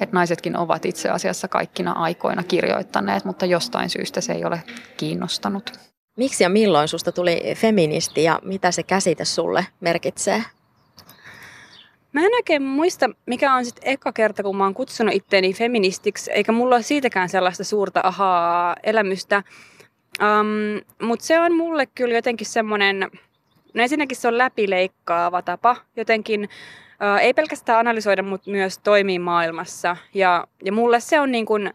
että 0.00 0.16
naisetkin 0.16 0.56
ovat 0.56 0.84
itse 0.84 1.10
asiassa 1.10 1.48
kaikkina 1.48 1.92
aikoina 1.92 2.42
kirjoittaneet, 2.42 3.24
mutta 3.24 3.46
jostain 3.46 3.90
syystä 3.90 4.20
se 4.20 4.32
ei 4.32 4.44
ole 4.44 4.62
kiinnostanut. 4.96 5.72
Miksi 6.16 6.44
ja 6.44 6.48
milloin 6.48 6.88
susta 6.88 7.12
tuli 7.12 7.42
feministi 7.56 8.24
ja 8.24 8.38
mitä 8.42 8.70
se 8.70 8.82
käsite 8.82 9.24
sulle 9.24 9.66
merkitsee? 9.80 10.42
Mä 12.12 12.20
en 12.20 12.34
oikein 12.34 12.62
muista, 12.62 13.10
mikä 13.26 13.54
on 13.54 13.64
sitten 13.64 13.82
eka 13.86 14.12
kerta, 14.12 14.42
kun 14.42 14.56
mä 14.56 14.64
oon 14.64 14.74
kutsunut 14.74 15.14
itteeni 15.14 15.54
feministiksi, 15.54 16.32
eikä 16.32 16.52
mulla 16.52 16.74
ole 16.74 16.82
siitäkään 16.82 17.28
sellaista 17.28 17.64
suurta 17.64 18.00
ahaa 18.04 18.76
elämystä. 18.82 19.42
Um, 20.22 21.06
Mutta 21.06 21.24
se 21.24 21.40
on 21.40 21.54
mulle 21.54 21.86
kyllä 21.86 22.14
jotenkin 22.14 22.46
semmoinen, 22.46 23.00
no 23.74 23.82
ensinnäkin 23.82 24.16
se 24.16 24.28
on 24.28 24.38
läpileikkaava 24.38 25.42
tapa 25.42 25.76
jotenkin, 25.96 26.42
uh, 26.44 27.20
ei 27.20 27.34
pelkästään 27.34 27.78
analysoida, 27.78 28.22
mutta 28.22 28.50
myös 28.50 28.78
toimii 28.78 29.18
maailmassa. 29.18 29.96
Ja, 30.14 30.46
ja 30.64 30.72
mulle 30.72 31.00
se 31.00 31.20
on 31.20 31.32
niin 31.32 31.46
kuin 31.46 31.72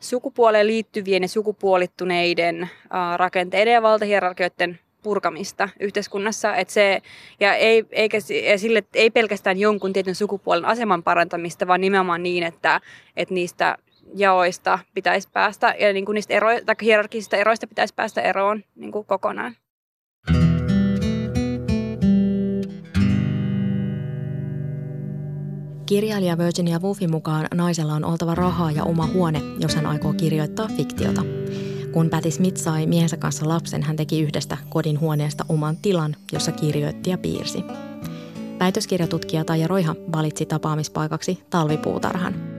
sukupuoleen 0.00 0.66
liittyvien 0.66 1.22
ja 1.22 1.28
sukupuolittuneiden 1.28 2.62
uh, 2.62 3.16
rakenteiden 3.16 3.72
ja 3.72 3.82
valtahierarkioiden 3.82 4.78
purkamista 5.02 5.68
yhteiskunnassa. 5.80 6.56
Et 6.56 6.70
se, 6.70 7.02
ja 7.40 7.54
ei, 7.54 7.84
eikä, 7.90 8.18
ja 8.50 8.58
sille, 8.58 8.84
ei 8.94 9.10
pelkästään 9.10 9.58
jonkun 9.58 9.92
tietyn 9.92 10.14
sukupuolen 10.14 10.64
aseman 10.64 11.02
parantamista, 11.02 11.66
vaan 11.66 11.80
nimenomaan 11.80 12.22
niin, 12.22 12.42
että, 12.42 12.80
että 13.16 13.34
niistä 13.34 13.76
jaoista 14.14 14.78
pitäisi 14.94 15.28
päästä 15.32 15.74
ja 15.80 15.92
niin 15.92 16.04
kuin 16.04 16.14
niistä 16.14 16.34
ero, 16.34 16.48
tai 16.66 16.74
hierarkisista 16.82 17.36
eroista 17.36 17.66
pitäisi 17.66 17.94
päästä 17.94 18.20
eroon 18.20 18.62
niin 18.74 18.92
kuin 18.92 19.06
kokonaan. 19.06 19.56
Kirjailija 25.86 26.38
Virginia 26.38 26.78
Woolfin 26.78 27.10
mukaan 27.10 27.46
naisella 27.54 27.94
on 27.94 28.04
oltava 28.04 28.34
rahaa 28.34 28.70
ja 28.70 28.84
oma 28.84 29.06
huone, 29.06 29.40
jos 29.58 29.74
hän 29.74 29.86
aikoo 29.86 30.12
kirjoittaa 30.12 30.68
fiktiota. 30.76 31.22
Kun 31.92 32.10
Patti 32.10 32.30
Smith 32.30 32.56
sai 32.56 32.86
miehensä 32.86 33.16
kanssa 33.16 33.48
lapsen, 33.48 33.82
hän 33.82 33.96
teki 33.96 34.22
yhdestä 34.22 34.56
kodin 34.68 35.00
huoneesta 35.00 35.44
oman 35.48 35.76
tilan, 35.76 36.16
jossa 36.32 36.52
kirjoitti 36.52 37.10
ja 37.10 37.18
piirsi. 37.18 37.64
Väitöskirjatutkija 38.58 39.44
Taija 39.44 39.66
Roiha 39.66 39.94
valitsi 40.12 40.46
tapaamispaikaksi 40.46 41.42
talvipuutarhan. 41.50 42.53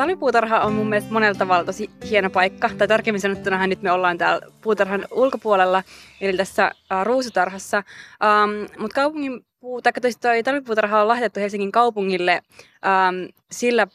Talvipuutarha 0.00 0.60
on 0.60 0.72
mun 0.72 0.88
mielestä 0.88 1.12
monella 1.12 1.38
tavalla 1.38 1.64
tosi 1.64 1.90
hieno 2.10 2.30
paikka. 2.30 2.70
Tai 2.78 2.88
tarkemmin 2.88 3.20
sanottuna 3.20 3.66
nyt 3.66 3.82
me 3.82 3.92
ollaan 3.92 4.18
täällä 4.18 4.46
puutarhan 4.60 5.04
ulkopuolella, 5.10 5.82
eli 6.20 6.36
tässä 6.36 6.70
uh, 6.74 7.04
ruusutarhassa. 7.04 7.78
Um, 7.78 8.66
Mutta 8.78 8.94
kaupungin 8.94 9.46
puu, 9.60 9.82
tai 10.20 10.42
talvipuutarha 10.42 11.00
on 11.00 11.08
lahjoitettu 11.08 11.40
Helsingin 11.40 11.72
kaupungille 11.72 12.42
um, 12.58 13.28
sillä 13.50 13.86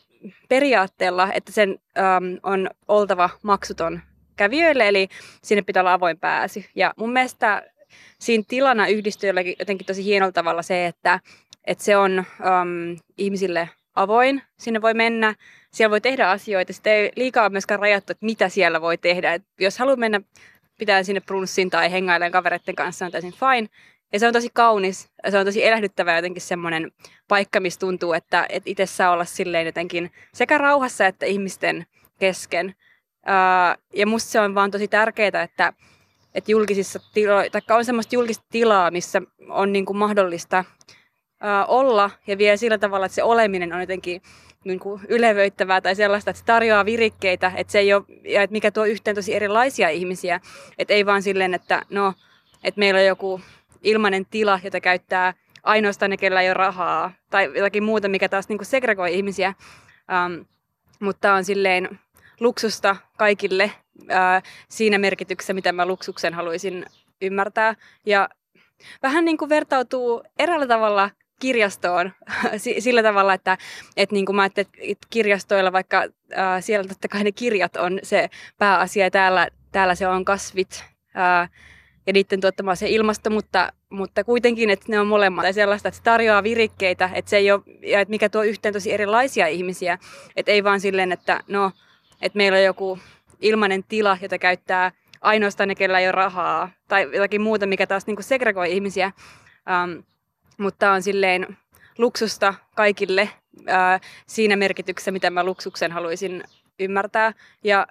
periaatteella, 0.50 1.34
että 1.34 1.52
sen 1.52 1.70
um, 1.70 2.40
on 2.44 2.70
oltava 2.88 3.30
maksuton 3.44 4.00
kävijöille, 4.36 4.88
eli 4.88 5.10
sinne 5.44 5.62
pitää 5.62 5.82
olla 5.82 5.94
avoin 5.94 6.20
pääsy. 6.20 6.64
Ja 6.76 6.94
mun 6.98 7.14
mielestä 7.14 7.64
siinä 8.20 8.44
tilana 8.48 8.88
yhdistyy 8.88 9.30
jotenkin 9.60 9.88
tosi 9.88 10.04
hienolla 10.04 10.32
tavalla 10.32 10.62
se, 10.62 10.86
että, 10.86 11.20
että 11.68 11.84
se 11.84 11.98
on 11.98 12.20
um, 12.20 12.98
ihmisille 13.18 13.70
avoin, 13.96 14.42
sinne 14.58 14.82
voi 14.82 14.94
mennä, 14.94 15.36
siellä 15.72 15.92
voi 15.92 16.02
tehdä 16.02 16.30
asioita, 16.30 16.74
sitä 16.74 16.90
ei 16.90 17.12
liikaa 17.16 17.50
myöskään 17.50 17.80
rajattu, 17.80 18.12
että 18.12 18.26
mitä 18.26 18.50
siellä 18.50 18.82
voi 18.82 18.98
tehdä. 18.98 19.34
Et 19.34 19.44
jos 19.60 19.80
haluaa 19.80 19.96
mennä 19.96 20.22
pitää 20.80 21.04
sinne 21.04 21.22
brunssiin 21.22 21.70
tai 21.70 21.92
hengailemaan 21.92 22.32
kavereiden 22.32 22.76
kanssa, 22.76 23.06
on 23.06 23.12
täysin 23.12 23.34
fine. 23.34 23.70
Ja 24.14 24.20
se 24.20 24.28
on 24.28 24.34
tosi 24.34 24.50
kaunis, 24.54 25.10
se 25.30 25.38
on 25.38 25.46
tosi 25.46 25.66
elähdyttävä 25.66 26.16
jotenkin 26.16 26.42
semmoinen 26.42 26.92
paikka, 27.28 27.60
missä 27.60 27.80
tuntuu, 27.80 28.14
että, 28.14 28.46
että 28.50 28.70
itse 28.70 28.86
saa 28.86 29.12
olla 29.12 29.26
silleen 29.26 29.66
jotenkin 29.66 30.12
sekä 30.34 30.58
rauhassa 30.58 31.08
että 31.08 31.26
ihmisten 31.26 31.86
kesken. 32.20 32.76
Ja 33.94 34.08
musta 34.08 34.32
se 34.32 34.40
on 34.40 34.56
vaan 34.56 34.72
tosi 34.72 34.88
tärkeää, 34.88 35.44
että, 35.44 35.74
että 36.36 36.52
julkisissa 36.52 37.00
tiloissa, 37.14 37.62
tai 37.62 37.78
on 37.78 37.86
semmoista 37.86 38.16
julkista 38.16 38.46
tilaa, 38.52 38.92
missä 38.92 39.22
on 39.50 39.74
niin 39.74 39.86
kuin 39.86 39.98
mahdollista 39.98 40.66
olla, 41.68 42.10
ja 42.28 42.38
vielä 42.38 42.58
sillä 42.58 42.78
tavalla, 42.78 43.06
että 43.06 43.16
se 43.16 43.24
oleminen 43.24 43.74
on 43.74 43.80
jotenkin 43.80 44.22
niin 44.64 44.80
kuin 44.80 45.02
ylevöittävää 45.10 45.82
tai 45.82 45.96
sellaista, 45.96 46.30
että 46.30 46.40
se 46.40 46.46
tarjoaa 46.46 46.86
virikkeitä, 46.86 47.52
että 47.56 47.72
se 47.72 47.80
ei 47.80 47.94
ole, 47.94 48.04
ja 48.24 48.42
että 48.42 48.52
mikä 48.52 48.72
tuo 48.72 48.86
yhteen 48.86 49.16
tosi 49.16 49.36
erilaisia 49.36 49.90
ihmisiä, 49.90 50.40
että 50.78 50.94
ei 50.94 51.06
vaan 51.06 51.22
silleen, 51.22 51.54
että 51.54 51.82
no, 51.90 52.14
että 52.64 52.80
meillä 52.80 53.00
on 53.00 53.06
joku 53.06 53.42
ilmainen 53.84 54.26
tila, 54.26 54.60
jota 54.64 54.80
käyttää 54.80 55.34
ainoastaan 55.64 56.10
ne, 56.10 56.18
kellä 56.18 56.42
ei 56.42 56.48
ole 56.50 56.54
rahaa, 56.54 57.12
tai 57.30 57.52
jotakin 57.56 57.84
muuta, 57.84 58.08
mikä 58.08 58.30
taas 58.30 58.50
niin 58.50 58.58
kuin 58.58 58.66
segregoi 58.66 59.16
ihmisiä. 59.16 59.54
Um, 60.26 60.46
mutta 61.00 61.34
on 61.34 61.46
silleen 61.46 62.00
luksusta 62.40 62.96
kaikille 63.18 63.72
uh, 64.02 64.44
siinä 64.70 64.98
merkityksessä, 64.98 65.54
mitä 65.54 65.72
mä 65.72 65.86
luksuksen 65.86 66.34
haluaisin 66.34 66.86
ymmärtää. 67.22 67.76
Ja 68.06 68.30
vähän 69.04 69.26
niin 69.26 69.38
kuin 69.38 69.50
vertautuu 69.50 70.24
eräällä 70.40 70.68
tavalla 70.68 71.10
kirjastoon 71.40 72.12
sillä 72.80 73.04
tavalla, 73.04 73.34
että, 73.34 73.58
että 73.98 74.14
niin 74.14 74.26
kuin 74.26 74.36
mä 74.36 74.46
että 74.46 74.66
kirjastoilla, 75.10 75.72
vaikka 75.72 75.98
äh, 76.38 76.64
siellä 76.64 76.88
totta 76.88 77.08
kai 77.08 77.24
ne 77.24 77.32
kirjat 77.32 77.76
on 77.76 78.00
se 78.04 78.30
pääasia 78.58 79.06
ja 79.06 79.12
täällä, 79.12 79.48
täällä 79.72 79.96
se 79.96 80.08
on 80.08 80.26
kasvit 80.26 80.84
äh, 81.18 81.50
ja 82.08 82.14
niiden 82.14 82.42
tuottama 82.42 82.76
se 82.76 82.90
ilmasto, 82.90 83.30
mutta, 83.30 83.74
mutta 83.90 84.24
kuitenkin, 84.24 84.70
että 84.70 84.86
ne 84.90 85.00
on 85.00 85.08
molemmat 85.08 85.44
tai 85.44 85.54
sellaista, 85.54 85.88
että 85.88 85.98
se 85.98 86.04
tarjoaa 86.04 86.44
virikkeitä, 86.44 87.10
että 87.14 87.30
se 87.30 87.38
ei 87.38 87.52
ole, 87.52 87.62
ja 87.82 88.00
että 88.00 88.10
mikä 88.10 88.30
tuo 88.30 88.44
yhteen 88.44 88.74
tosi 88.74 88.94
erilaisia 88.94 89.48
ihmisiä, 89.48 89.98
että 90.36 90.52
ei 90.52 90.64
vaan 90.64 90.80
silleen, 90.80 91.12
että 91.12 91.44
no, 91.48 91.72
että 92.22 92.38
meillä 92.38 92.58
on 92.58 92.64
joku 92.64 93.00
ilmainen 93.42 93.84
tila, 93.84 94.18
jota 94.22 94.38
käyttää 94.38 94.92
ainoastaan 95.22 95.68
ne, 95.68 95.76
kellä 95.76 96.00
ei 96.00 96.06
ole 96.06 96.12
rahaa, 96.12 96.70
tai 96.88 97.10
jotakin 97.14 97.42
muuta, 97.42 97.66
mikä 97.66 97.88
taas 97.88 98.08
niin 98.08 98.16
kuin 98.16 98.24
segregoi 98.24 98.74
ihmisiä. 98.74 99.12
Um, 99.84 100.04
mutta 100.58 100.92
on 100.92 101.02
silleen 101.02 101.58
luksusta 101.98 102.54
kaikille 102.76 103.30
ää, 103.68 104.00
siinä 104.28 104.56
merkityksessä, 104.56 105.12
mitä 105.12 105.30
mä 105.30 105.44
luksuksen 105.44 105.92
haluaisin 105.92 106.44
ymmärtää. 106.80 107.34
Ja 107.64 107.88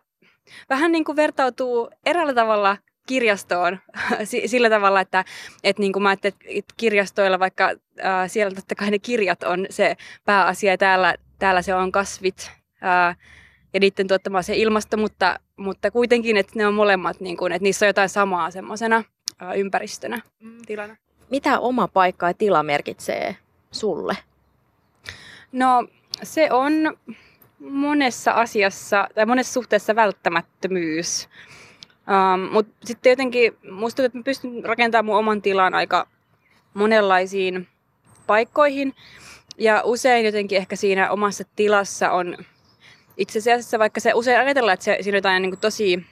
vähän 0.70 0.92
niin 0.92 1.04
kuin 1.04 1.16
vertautuu 1.16 1.90
eräällä 2.06 2.34
tavalla 2.34 2.76
kirjastoon 3.06 3.78
sillä 4.46 4.70
tavalla, 4.70 5.00
että, 5.00 5.24
että 5.64 5.80
niin 5.80 5.92
kuin 5.92 6.02
mä 6.02 6.12
että 6.12 6.34
kirjastoilla, 6.76 7.38
vaikka 7.38 7.74
ää, 8.02 8.28
siellä 8.28 8.54
totta 8.54 8.74
kai 8.74 8.90
ne 8.90 8.98
kirjat 8.98 9.42
on 9.42 9.66
se 9.70 9.96
pääasia 10.24 10.70
ja 10.70 10.78
täällä, 10.78 11.14
täällä 11.38 11.62
se 11.62 11.74
on 11.74 11.92
kasvit 11.92 12.50
ää, 12.80 13.14
ja 13.74 13.80
niiden 13.80 14.08
tuottama 14.08 14.42
se 14.42 14.56
ilmasto, 14.56 14.96
mutta, 14.96 15.40
mutta 15.56 15.90
kuitenkin, 15.90 16.36
että 16.36 16.52
ne 16.56 16.66
on 16.66 16.74
molemmat, 16.74 17.20
niin 17.20 17.36
kuin, 17.36 17.52
että 17.52 17.62
niissä 17.62 17.86
on 17.86 17.88
jotain 17.88 18.08
samaa 18.08 18.50
semmoisena 18.50 19.04
ympäristönä, 19.56 20.20
mm. 20.40 20.58
tilana. 20.66 20.96
Mitä 21.30 21.58
oma 21.58 21.88
paikka 21.88 22.26
ja 22.26 22.34
tila 22.34 22.62
merkitsee 22.62 23.36
sulle? 23.70 24.16
No 25.52 25.88
se 26.22 26.52
on 26.52 26.72
monessa 27.58 28.32
asiassa 28.32 29.08
tai 29.14 29.26
monessa 29.26 29.52
suhteessa 29.52 29.96
välttämättömyys. 29.96 31.28
Um, 32.34 32.40
Mutta 32.52 32.86
sitten 32.86 33.10
jotenkin 33.10 33.56
musta 33.70 34.04
että 34.04 34.18
mä 34.18 34.24
pystyn 34.24 34.64
rakentamaan 34.64 35.04
mun 35.04 35.16
oman 35.16 35.42
tilan 35.42 35.74
aika 35.74 36.06
monenlaisiin 36.74 37.68
paikkoihin. 38.26 38.94
Ja 39.58 39.82
usein 39.84 40.26
jotenkin 40.26 40.58
ehkä 40.58 40.76
siinä 40.76 41.10
omassa 41.10 41.44
tilassa 41.56 42.10
on 42.10 42.36
itse 43.16 43.38
asiassa, 43.38 43.78
vaikka 43.78 44.00
se 44.00 44.14
usein 44.14 44.40
ajatellaan, 44.40 44.74
että 44.74 44.84
se, 44.84 44.98
siinä 45.00 45.16
on 45.16 45.18
jotain 45.18 45.42
niin 45.42 45.50
kuin 45.50 45.60
tosi 45.60 46.06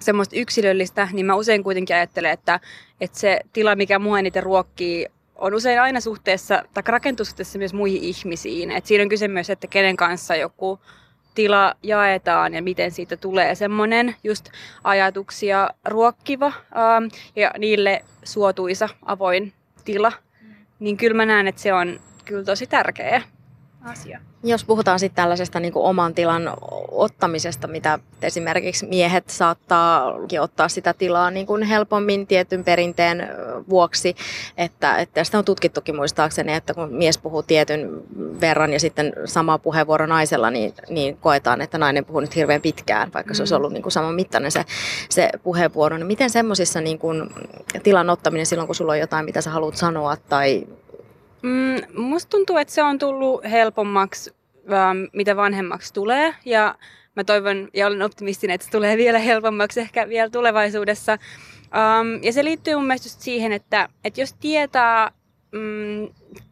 semmoista 0.00 0.36
yksilöllistä, 0.36 1.08
niin 1.12 1.26
mä 1.26 1.34
usein 1.34 1.62
kuitenkin 1.62 1.96
ajattelen, 1.96 2.30
että, 2.30 2.60
että 3.00 3.18
se 3.18 3.40
tila, 3.52 3.76
mikä 3.76 3.98
mua 3.98 4.18
eniten 4.18 4.42
ruokkii, 4.42 5.06
on 5.34 5.54
usein 5.54 5.80
aina 5.80 6.00
suhteessa, 6.00 6.62
tai 6.74 6.82
rakentuu 6.86 7.24
suhteessa 7.24 7.58
myös 7.58 7.74
muihin 7.74 8.02
ihmisiin. 8.02 8.70
Et 8.70 8.86
siinä 8.86 9.02
on 9.02 9.08
kyse 9.08 9.28
myös, 9.28 9.50
että 9.50 9.66
kenen 9.66 9.96
kanssa 9.96 10.36
joku 10.36 10.78
tila 11.34 11.74
jaetaan 11.82 12.54
ja 12.54 12.62
miten 12.62 12.90
siitä 12.90 13.16
tulee 13.16 13.54
semmoinen 13.54 14.16
just 14.24 14.48
ajatuksia 14.84 15.70
ruokkiva 15.84 16.46
ähm, 16.46 17.04
ja 17.36 17.50
niille 17.58 18.04
suotuisa 18.24 18.88
avoin 19.04 19.52
tila. 19.84 20.12
Mm. 20.42 20.54
Niin 20.78 20.96
kyllä 20.96 21.16
mä 21.16 21.26
näen, 21.26 21.46
että 21.46 21.60
se 21.60 21.72
on 21.72 22.00
kyllä 22.24 22.44
tosi 22.44 22.66
tärkeä. 22.66 23.22
asia. 23.82 24.20
Jos 24.42 24.64
puhutaan 24.64 24.98
sitten 24.98 25.16
tällaisesta 25.16 25.60
niin 25.60 25.72
kuin 25.72 25.84
oman 25.84 26.14
tilan 26.14 26.42
ottamisesta, 26.90 27.66
mitä 27.66 27.98
esimerkiksi 28.22 28.86
miehet 28.86 29.30
saattaa 29.30 30.14
ottaa 30.40 30.68
sitä 30.68 30.94
tilaa 30.94 31.30
niin 31.30 31.46
kuin 31.46 31.62
helpommin 31.62 32.26
tietyn 32.26 32.64
perinteen 32.64 33.28
vuoksi, 33.68 34.16
että, 34.56 34.96
että 34.96 35.24
sitä 35.24 35.38
on 35.38 35.44
tutkittukin 35.44 35.96
muistaakseni, 35.96 36.54
että 36.54 36.74
kun 36.74 36.92
mies 36.92 37.18
puhuu 37.18 37.42
tietyn 37.42 37.90
verran 38.40 38.72
ja 38.72 38.80
sitten 38.80 39.12
sama 39.24 39.58
puheenvuoro 39.58 40.06
naisella, 40.06 40.50
niin, 40.50 40.74
niin 40.88 41.16
koetaan, 41.16 41.60
että 41.60 41.78
nainen 41.78 42.04
puhuu 42.04 42.20
nyt 42.20 42.36
hirveän 42.36 42.62
pitkään, 42.62 43.10
vaikka 43.14 43.34
se 43.34 43.42
olisi 43.42 43.54
mm. 43.54 43.56
ollut 43.56 43.72
niin 43.72 43.82
kuin 43.82 43.92
saman 43.92 44.14
mittainen 44.14 44.50
se, 44.50 44.64
se 45.08 45.30
puheenvuoro. 45.42 45.96
Niin 45.96 46.06
miten 46.06 46.30
semmoisissa 46.30 46.80
niin 46.80 46.98
kuin 46.98 47.30
tilan 47.82 48.10
ottaminen 48.10 48.46
silloin, 48.46 48.66
kun 48.66 48.74
sulla 48.74 48.92
on 48.92 48.98
jotain, 48.98 49.24
mitä 49.24 49.40
sä 49.40 49.50
haluat 49.50 49.76
sanoa 49.76 50.16
tai 50.16 50.66
Mm, 51.42 52.02
musta 52.02 52.30
tuntuu, 52.30 52.56
että 52.56 52.74
se 52.74 52.82
on 52.82 52.98
tullut 52.98 53.44
helpommaksi, 53.50 54.34
ähm, 54.72 54.98
mitä 55.12 55.36
vanhemmaksi 55.36 55.94
tulee. 55.94 56.34
Ja 56.44 56.74
mä 57.16 57.24
toivon 57.24 57.68
ja 57.74 57.86
olen 57.86 58.02
optimistinen, 58.02 58.54
että 58.54 58.64
se 58.64 58.70
tulee 58.70 58.96
vielä 58.96 59.18
helpommaksi 59.18 59.80
ehkä 59.80 60.08
vielä 60.08 60.30
tulevaisuudessa. 60.30 61.12
Um, 61.12 62.22
ja 62.22 62.32
se 62.32 62.44
liittyy 62.44 62.74
mun 62.74 62.86
mielestä 62.86 63.22
siihen, 63.22 63.52
että, 63.52 63.88
että 64.04 64.20
jos 64.20 64.32
tietää, 64.32 65.12
mm, 65.52 66.08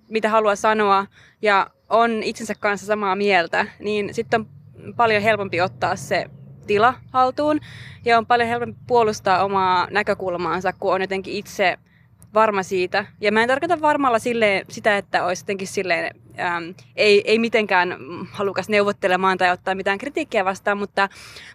mitä 0.08 0.28
haluaa 0.28 0.56
sanoa 0.56 1.06
ja 1.42 1.70
on 1.88 2.22
itsensä 2.22 2.54
kanssa 2.60 2.87
samaa 2.87 3.16
mieltä, 3.16 3.66
niin 3.78 4.14
sitten 4.14 4.40
on 4.40 4.94
paljon 4.96 5.22
helpompi 5.22 5.60
ottaa 5.60 5.96
se 5.96 6.26
tila 6.66 6.94
haltuun 7.10 7.60
ja 8.04 8.18
on 8.18 8.26
paljon 8.26 8.48
helpompi 8.48 8.80
puolustaa 8.87 9.44
omaa 9.44 9.88
näkökulmaansa, 9.90 10.72
kun 10.72 10.94
on 10.94 11.00
jotenkin 11.00 11.34
itse 11.34 11.78
varma 12.35 12.62
siitä. 12.62 13.06
Ja 13.20 13.32
mä 13.32 13.42
en 13.42 13.49
tarkoita 13.49 13.80
varmalla 13.80 14.18
silleen, 14.18 14.64
sitä, 14.68 14.97
että 14.97 15.25
olisi 15.25 15.42
jotenkin 15.42 15.68
silleen, 15.68 16.14
äm, 16.40 16.75
ei, 16.97 17.23
ei 17.25 17.38
mitenkään 17.38 17.97
halukas 18.30 18.68
neuvottelemaan 18.68 19.38
tai 19.38 19.50
ottaa 19.50 19.75
mitään 19.75 19.99
kritiikkiä 19.99 20.44
vastaan, 20.44 20.78
mutta, 20.78 21.08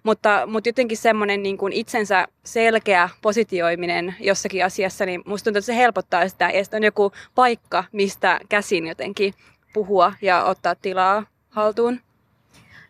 mutta, 0.03 0.43
mutta 0.47 0.69
jotenkin 0.69 0.97
semmoinen 0.97 1.43
niin 1.43 1.57
kuin 1.57 1.73
itsensä 1.73 2.27
selkeä 2.45 3.09
positioiminen 3.21 4.15
jossakin 4.19 4.65
asiassa, 4.65 5.05
niin 5.05 5.21
musta 5.25 5.43
tuntuu, 5.43 5.57
että 5.57 5.65
se 5.65 5.77
helpottaa 5.77 6.29
sitä. 6.29 6.49
Ja 6.49 6.63
on 6.73 6.83
joku 6.83 7.11
paikka, 7.35 7.83
mistä 7.91 8.39
käsin 8.49 8.87
jotenkin 8.87 9.33
puhua 9.73 10.13
ja 10.21 10.43
ottaa 10.43 10.75
tilaa 10.75 11.25
haltuun. 11.49 11.99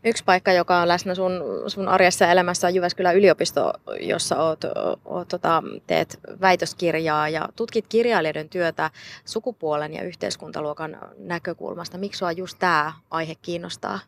Yksi 0.05 0.24
paikka, 0.24 0.53
joka 0.53 0.77
on 0.77 0.88
läsnä 0.88 1.15
sun, 1.15 1.31
sun 1.67 1.88
arjessa 1.88 2.25
ja 2.25 2.31
elämässä 2.31 2.67
on 2.67 2.75
Jyväskylän 2.75 3.15
yliopisto, 3.15 3.74
jossa 4.00 4.43
oot, 4.43 4.62
oot, 5.05 5.27
tota, 5.27 5.63
teet 5.88 6.19
väitöskirjaa 6.41 7.29
ja 7.29 7.50
tutkit 7.55 7.88
kirjailijoiden 7.88 8.50
työtä 8.50 8.89
sukupuolen 9.25 9.93
ja 9.93 10.03
yhteiskuntaluokan 10.03 10.98
näkökulmasta. 11.17 11.98
Miksi 11.98 12.17
sua 12.17 12.31
just 12.31 12.57
tämä 12.60 12.93
aihe 13.12 13.36
kiinnostaa? 13.41 14.00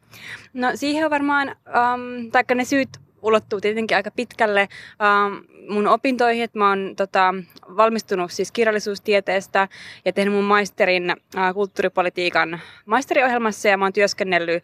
No 0.53 0.71
siihen 0.75 1.05
on 1.05 1.11
varmaan, 1.11 1.47
um, 1.67 2.31
taikka 2.31 2.55
ne 2.55 2.65
syyt 2.65 2.89
ulottuu 3.25 3.62
tietenkin 3.62 3.98
aika 3.98 4.12
pitkälle 4.12 4.67
um, 5.00 5.44
mun 5.70 5.88
opintoihin, 5.88 6.44
että 6.44 6.60
mä 6.60 6.70
oon 6.70 6.94
tota, 6.98 7.34
valmistunut 7.77 8.32
siis 8.32 8.51
kirjallisuustieteestä 8.51 9.67
ja 10.05 10.13
tehnyt 10.13 10.34
mun 10.34 10.44
maisterin 10.44 11.12
uh, 11.12 11.53
kulttuuripolitiikan 11.53 12.62
maisteriohjelmassa 12.86 13.67
ja 13.67 13.77
mä 13.77 13.86
oon 13.86 13.94
työskennellyt 13.94 14.63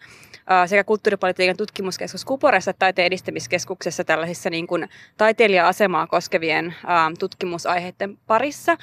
sekä 0.66 0.84
kulttuuripolitiikan 0.84 1.58
tutkimuskeskus 1.58 2.26
Kuporessa 2.26 2.72
että 2.72 2.80
taiteen 2.80 3.06
edistämiskeskuksessa 3.06 4.04
tällaisissa 4.04 4.50
niin 4.50 4.68
kuin 4.68 4.90
taiteilija-asemaa 5.18 6.08
koskevien 6.08 6.76
tutkimusaiheiden 7.20 8.18
parissa. 8.28 8.78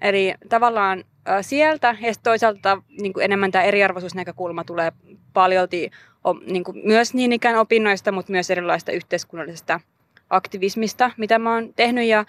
Eli 0.00 0.34
tavallaan 0.48 1.04
sieltä 1.40 1.96
ja 2.00 2.12
toisaalta 2.22 2.82
niin 3.00 3.12
kuin 3.12 3.24
enemmän 3.24 3.50
tämä 3.50 3.64
eriarvoisuusnäkökulma 3.64 4.64
tulee 4.64 4.92
paljolti 5.32 5.90
niin 6.46 6.64
kuin 6.64 6.80
myös 6.84 7.14
niin 7.14 7.32
ikään 7.32 7.56
opinnoista, 7.56 8.12
mutta 8.12 8.32
myös 8.32 8.50
erilaista 8.50 8.92
yhteiskunnallisesta 8.92 9.80
aktivismista, 10.30 11.10
mitä 11.16 11.38
mä 11.38 11.54
oon 11.54 11.74
tehnyt. 11.76 12.06
Ja 12.06 12.24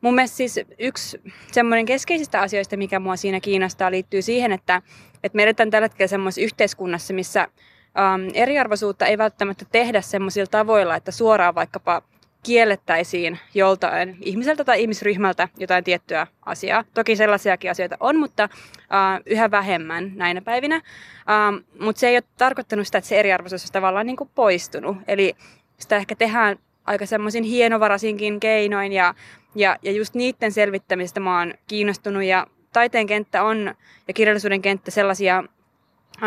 mun 0.00 0.14
mielestä 0.14 0.36
siis 0.36 0.60
yksi 0.78 1.20
semmoinen 1.52 1.86
keskeisistä 1.86 2.40
asioista, 2.40 2.76
mikä 2.76 3.00
mua 3.00 3.16
siinä 3.16 3.40
kiinnostaa, 3.40 3.90
liittyy 3.90 4.22
siihen, 4.22 4.52
että, 4.52 4.82
että 5.24 5.36
me 5.36 5.42
edetään 5.42 5.70
tällä 5.70 5.84
hetkellä 5.84 6.08
semmoisessa 6.08 6.44
yhteiskunnassa, 6.44 7.14
missä 7.14 7.40
ähm, 7.40 8.28
eriarvoisuutta 8.34 9.06
ei 9.06 9.18
välttämättä 9.18 9.64
tehdä 9.72 10.00
semmoisilla 10.00 10.46
tavoilla, 10.46 10.96
että 10.96 11.10
suoraan 11.10 11.54
vaikkapa 11.54 12.02
kiellettäisiin 12.42 13.38
joltain 13.54 14.16
ihmiseltä 14.20 14.64
tai 14.64 14.80
ihmisryhmältä 14.80 15.48
jotain 15.58 15.84
tiettyä 15.84 16.26
asiaa. 16.46 16.84
Toki 16.94 17.16
sellaisiakin 17.16 17.70
asioita 17.70 17.96
on, 18.00 18.16
mutta 18.16 18.42
äh, 18.42 19.20
yhä 19.26 19.50
vähemmän 19.50 20.12
näinä 20.14 20.42
päivinä. 20.42 20.74
Ähm, 20.74 21.56
mutta 21.80 22.00
se 22.00 22.08
ei 22.08 22.16
ole 22.16 22.22
tarkoittanut 22.38 22.86
sitä, 22.86 22.98
että 22.98 23.08
se 23.08 23.20
eriarvoisuus 23.20 23.64
on 23.64 23.72
tavallaan 23.72 24.06
niin 24.06 24.16
kuin 24.16 24.30
poistunut. 24.34 24.96
Eli 25.08 25.36
sitä 25.78 25.96
ehkä 25.96 26.14
tehdään 26.14 26.58
aika 26.84 27.06
semmoisin 27.06 27.44
hienovaraisinkin 27.44 28.40
keinoin 28.40 28.92
ja, 28.92 29.14
ja, 29.54 29.76
ja 29.82 29.92
just 29.92 30.14
niiden 30.14 30.52
selvittämisestä 30.52 31.20
mä 31.20 31.38
oon 31.38 31.54
kiinnostunut 31.66 32.24
ja 32.24 32.46
taiteen 32.72 33.06
kenttä 33.06 33.42
on 33.42 33.74
ja 34.08 34.14
kirjallisuuden 34.14 34.62
kenttä 34.62 34.90
sellaisia 34.90 35.44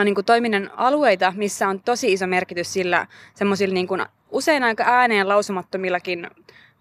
niin 0.03 0.15
kuin 0.15 0.25
toiminnan 0.25 0.71
alueita, 0.77 1.33
missä 1.35 1.67
on 1.67 1.81
tosi 1.81 2.13
iso 2.13 2.27
merkitys 2.27 2.73
sillä 2.73 3.07
semmoisilla 3.33 3.73
niin 3.73 3.87
usein 4.33 4.63
aika 4.63 4.83
ääneen 4.87 5.29
lausumattomillakin 5.29 6.27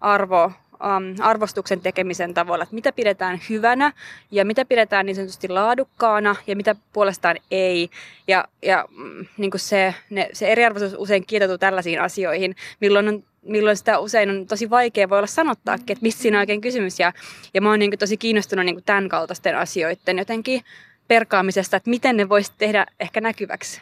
arvo, 0.01 0.45
um, 0.45 1.15
arvostuksen 1.19 1.81
tekemisen 1.81 2.33
tavalla, 2.33 2.63
että 2.63 2.75
mitä 2.75 2.91
pidetään 2.91 3.39
hyvänä 3.49 3.91
ja 4.31 4.45
mitä 4.45 4.65
pidetään 4.65 5.05
niin 5.05 5.15
sanotusti 5.15 5.47
laadukkaana 5.47 6.35
ja 6.47 6.55
mitä 6.55 6.75
puolestaan 6.93 7.37
ei. 7.51 7.89
Ja, 8.27 8.45
ja 8.61 8.85
mm, 8.91 9.25
niin 9.37 9.51
kuin 9.51 9.61
se, 9.61 9.95
ne, 10.09 10.29
se 10.33 10.47
eriarvoisuus 10.47 10.95
usein 10.97 11.25
kietoutuu 11.25 11.57
tällaisiin 11.57 12.01
asioihin, 12.01 12.55
milloin 12.79 13.07
on 13.07 13.23
milloin 13.41 13.77
sitä 13.77 13.99
usein 13.99 14.29
on 14.29 14.47
tosi 14.47 14.69
vaikea 14.69 15.09
voi 15.09 15.17
olla 15.17 15.27
sanottaakin, 15.27 15.91
että 15.91 16.03
missä 16.03 16.21
siinä 16.21 16.37
on 16.37 16.41
oikein 16.41 16.61
kysymys. 16.61 16.99
Ja, 16.99 17.13
ja 17.53 17.61
mä 17.61 17.69
oon 17.69 17.79
niin 17.79 17.99
tosi 17.99 18.17
kiinnostunut 18.17 18.65
niin 18.65 18.83
tämän 18.83 19.09
kaltaisten 19.09 19.57
asioiden 19.57 20.17
jotenkin 20.17 20.61
perkaamisesta, 21.07 21.77
että 21.77 21.89
miten 21.89 22.17
ne 22.17 22.29
voisi 22.29 22.51
tehdä 22.57 22.85
ehkä 22.99 23.21
näkyväksi. 23.21 23.81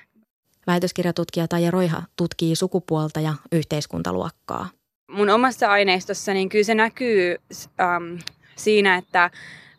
Väitöskirjatutkija 0.67 1.47
Taija 1.47 1.71
Roiha 1.71 2.04
tutkii 2.15 2.56
sukupuolta 2.56 3.19
ja 3.19 3.34
yhteiskuntaluokkaa. 3.52 4.69
Mun 5.12 5.30
omassa 5.30 5.71
aineistossa 5.71 6.34
niin 6.34 6.50
kyllä 6.50 6.63
se 6.63 6.76
näkyy 6.76 7.36
ähm, 7.80 8.19
siinä, 8.56 8.97
että, 8.97 9.24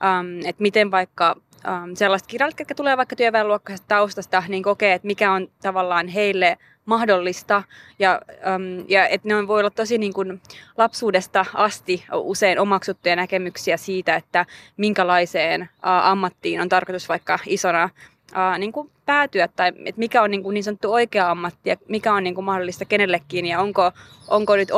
ähm, 0.05 0.39
että 0.45 0.63
miten 0.63 0.91
vaikka 0.91 1.37
ähm, 1.67 1.95
sellaiset 1.95 2.29
kirjailijat, 2.29 2.59
jotka 2.59 2.75
tulee 2.75 2.97
vaikka 2.97 3.17
työväenluokkaisesta 3.17 3.89
taustasta, 3.89 4.43
niin 4.49 4.63
kokee, 4.63 4.93
että 4.93 5.07
mikä 5.07 5.33
on 5.33 5.49
tavallaan 5.63 6.09
heille 6.09 6.59
mahdollista 6.85 7.63
ja, 7.99 8.23
um, 8.55 8.85
ja 8.89 9.09
että 9.09 9.29
ne 9.29 9.37
on, 9.37 9.49
voi 9.49 9.61
olla 9.61 9.71
tosi 9.71 9.99
niin 9.99 10.13
kuin 10.13 10.41
lapsuudesta 10.79 11.47
asti 11.55 12.05
usein 12.15 12.59
omaksuttuja 12.59 13.17
näkemyksiä 13.17 13.77
siitä, 13.77 14.17
että 14.17 14.47
minkälaiseen 14.77 15.63
uh, 15.63 15.69
ammattiin 15.83 16.61
on 16.61 16.69
tarkoitus 16.69 17.09
vaikka 17.09 17.39
isona 17.47 17.89
uh, 18.33 18.59
niin 18.59 18.73
kuin 18.73 18.91
päätyä 19.07 19.49
tai 19.49 19.69
että 19.69 19.99
mikä 19.99 20.23
on 20.23 20.31
niin, 20.31 20.43
kuin 20.43 20.55
niin 20.55 20.65
sanottu 20.65 20.93
oikea 20.93 21.31
ammatti 21.31 21.71
ja 21.71 21.77
mikä 21.89 22.15
on 22.15 22.25
niin 22.25 22.35
kuin 22.35 22.45
mahdollista 22.45 22.85
kenellekin 22.85 23.47
ja 23.47 23.61
onko, 23.61 23.93
onko 24.29 24.57
nyt, 24.57 24.69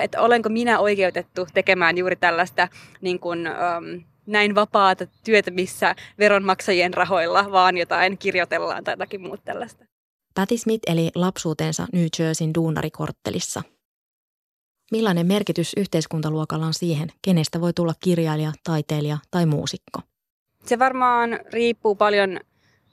että 0.00 0.20
olenko 0.20 0.48
minä 0.48 0.78
oikeutettu 0.78 1.46
tekemään 1.54 1.98
juuri 1.98 2.16
tällaista 2.16 2.68
niin 3.00 3.20
kuin, 3.20 3.48
um, 3.48 4.04
näin 4.28 4.54
vapaata 4.54 5.06
työtä, 5.24 5.50
missä 5.50 5.94
veronmaksajien 6.18 6.94
rahoilla 6.94 7.52
vaan 7.52 7.76
jotain 7.76 8.18
kirjoitellaan 8.18 8.84
tai 8.84 8.92
jotakin 8.92 9.20
muuta 9.20 9.42
tällaista. 9.44 9.84
Patti 10.34 10.58
Smith 10.58 10.92
eli 10.92 11.10
lapsuutensa 11.14 11.86
New 11.92 12.06
Jerseyn 12.18 12.54
duunarikorttelissa. 12.54 13.62
Millainen 14.92 15.26
merkitys 15.26 15.72
yhteiskuntaluokalla 15.76 16.66
on 16.66 16.74
siihen, 16.74 17.08
kenestä 17.22 17.60
voi 17.60 17.72
tulla 17.72 17.92
kirjailija, 18.00 18.52
taiteilija 18.64 19.18
tai 19.30 19.46
muusikko? 19.46 20.00
Se 20.64 20.78
varmaan 20.78 21.40
riippuu 21.52 21.94
paljon 21.94 22.40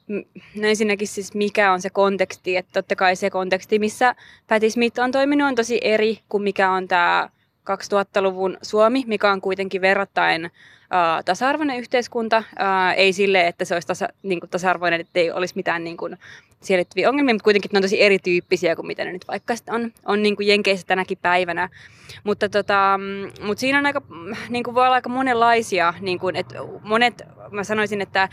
No 0.07 0.23
ensinnäkin 0.67 1.07
siis 1.07 1.33
mikä 1.33 1.71
on 1.71 1.81
se 1.81 1.89
konteksti, 1.89 2.57
että 2.57 2.71
totta 2.73 2.95
kai 2.95 3.15
se 3.15 3.29
konteksti, 3.29 3.79
missä 3.79 4.15
Patti 4.47 4.69
Smith 4.69 4.99
on 4.99 5.11
toiminut, 5.11 5.47
on 5.47 5.55
tosi 5.55 5.79
eri 5.83 6.19
kuin 6.29 6.43
mikä 6.43 6.71
on 6.71 6.87
tämä 6.87 7.29
2000-luvun 7.71 8.57
Suomi, 8.61 9.03
mikä 9.07 9.31
on 9.31 9.41
kuitenkin 9.41 9.81
verrattain 9.81 10.45
uh, 10.45 11.23
tasa-arvoinen 11.25 11.79
yhteiskunta. 11.79 12.37
Uh, 12.37 12.97
ei 12.97 13.13
sille, 13.13 13.47
että 13.47 13.65
se 13.65 13.73
olisi 13.73 13.87
tasa, 13.87 14.07
niin 14.23 14.39
kuin 14.39 14.49
tasa-arvoinen, 14.49 15.01
että 15.01 15.19
ei 15.19 15.31
olisi 15.31 15.55
mitään 15.55 15.83
niin 15.83 15.97
kuin, 15.97 16.17
siihen 16.65 16.77
liittyviä 16.77 17.09
ongelmia, 17.09 17.33
mutta 17.33 17.43
kuitenkin 17.43 17.69
ne 17.73 17.77
on 17.77 17.83
tosi 17.83 18.01
erityyppisiä 18.01 18.75
kuin 18.75 18.87
mitä 18.87 19.05
ne 19.05 19.11
nyt 19.11 19.27
vaikka 19.27 19.53
on, 19.69 19.91
on 20.05 20.23
niin 20.23 20.35
kuin 20.35 20.47
Jenkeissä 20.47 20.87
tänäkin 20.87 21.17
päivänä. 21.21 21.69
Mutta, 22.23 22.49
tota, 22.49 22.97
mm, 22.97 23.45
mutta 23.45 23.61
siinä 23.61 23.79
on 23.79 23.85
aika, 23.85 24.01
niin 24.49 24.63
kuin 24.63 24.75
voi 24.75 24.83
olla 24.83 24.95
aika 24.95 25.09
monenlaisia, 25.09 25.93
niin 26.01 26.19
kuin, 26.19 26.35
että 26.35 26.55
monet, 26.81 27.21
mä 27.51 27.63
sanoisin, 27.63 28.01
että 28.01 28.29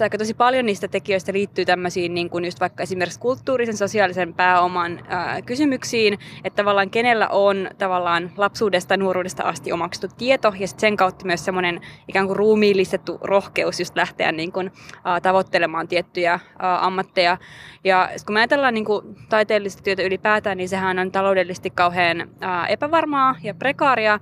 aika 0.00 0.18
tosi 0.18 0.34
paljon 0.34 0.66
niistä 0.66 0.88
tekijöistä 0.88 1.32
liittyy 1.32 1.64
tämmöisiin 1.64 2.14
niin 2.14 2.30
kuin 2.30 2.44
just 2.44 2.60
vaikka 2.60 2.82
esimerkiksi 2.82 3.20
kulttuurisen, 3.20 3.76
sosiaalisen 3.76 4.34
pääoman 4.34 5.00
ää, 5.08 5.42
kysymyksiin, 5.42 6.18
että 6.44 6.56
tavallaan 6.56 6.90
kenellä 6.90 7.28
on 7.28 7.70
tavallaan 7.78 8.30
lapsuudesta 8.36 8.96
nuoruudesta 8.96 9.42
asti 9.42 9.72
omaksuttu 9.72 10.16
tieto 10.18 10.52
ja 10.58 10.68
sen 10.68 10.96
kautta 10.96 11.26
myös 11.26 11.44
semmoinen 11.44 11.80
ikään 12.08 12.26
kuin 12.26 12.36
ruumiillistettu 12.36 13.18
rohkeus 13.20 13.80
just 13.80 13.96
lähteä 13.96 14.32
niin 14.32 14.52
kuin, 14.52 14.72
ää, 15.04 15.20
tavoittelemaan 15.20 15.88
tiettyjä 15.88 16.40
ää, 16.58 16.86
ammatteja 16.86 17.38
Ja 17.84 18.08
kun 18.26 18.34
me 18.34 18.40
ajatellaan 18.40 18.74
niin 18.74 18.84
kuin 18.84 19.16
taiteellista 19.28 19.82
työtä 19.82 20.02
ylipäätään, 20.02 20.56
niin 20.56 20.68
sehän 20.68 20.98
on 20.98 21.12
taloudellisesti 21.12 21.70
kauhean 21.70 22.30
epävarmaa 22.68 23.34
ja 23.42 23.54
prekaaria. 23.54 24.20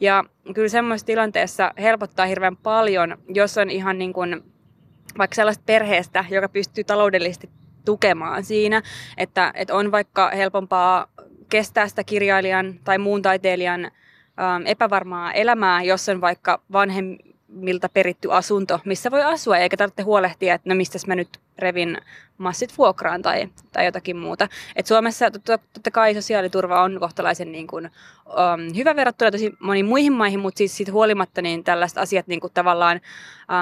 Ja 0.00 0.24
kyllä 0.54 0.68
semmoisessa 0.68 1.06
tilanteessa 1.06 1.72
helpottaa 1.78 2.26
hirveän 2.26 2.56
paljon, 2.56 3.18
jos 3.28 3.58
on 3.58 3.70
ihan 3.70 3.98
niin 3.98 4.12
kuin 4.12 4.42
vaikka 5.18 5.34
sellaista 5.34 5.62
perheestä, 5.66 6.24
joka 6.30 6.48
pystyy 6.48 6.84
taloudellisesti 6.84 7.50
tukemaan 7.84 8.44
siinä, 8.44 8.82
että, 9.16 9.52
että 9.54 9.74
on 9.74 9.92
vaikka 9.92 10.30
helpompaa 10.30 11.06
kestää 11.48 11.88
sitä 11.88 12.04
kirjailijan 12.04 12.74
tai 12.84 12.98
muun 12.98 13.22
taiteilijan 13.22 13.84
ähm, 13.84 14.66
epävarmaa 14.66 15.32
elämää, 15.32 15.82
jos 15.82 16.08
on 16.08 16.20
vaikka 16.20 16.60
vanhemmilta 16.72 17.88
peritty 17.88 18.32
asunto, 18.32 18.80
missä 18.84 19.10
voi 19.10 19.22
asua, 19.22 19.56
eikä 19.56 19.76
tarvitse 19.76 20.02
huolehtia, 20.02 20.54
että 20.54 20.68
no 20.68 20.74
mistä 20.74 20.98
mä 21.06 21.14
nyt 21.14 21.28
revin 21.62 21.98
massit 22.38 22.78
vuokraan 22.78 23.22
tai, 23.22 23.48
tai 23.72 23.84
jotakin 23.84 24.16
muuta. 24.16 24.48
Et 24.76 24.86
Suomessa 24.86 25.30
totta, 25.30 25.58
totta 25.72 25.90
kai 25.90 26.14
sosiaaliturva 26.14 26.82
on 26.82 27.00
kohtalaisen 27.00 27.52
niin 27.52 27.66
kuin, 27.66 27.90
um, 28.26 28.76
hyvä 28.76 28.96
verrattuna 28.96 29.30
tosi 29.30 29.52
moniin 29.60 29.86
muihin 29.86 30.12
maihin, 30.12 30.40
mutta 30.40 30.58
siis 30.58 30.76
siitä 30.76 30.92
huolimatta 30.92 31.42
niin 31.42 31.64
tällaiset 31.64 31.98
asiat 31.98 32.26
niin 32.26 32.40
kuin, 32.40 32.52
tavallaan 32.52 33.00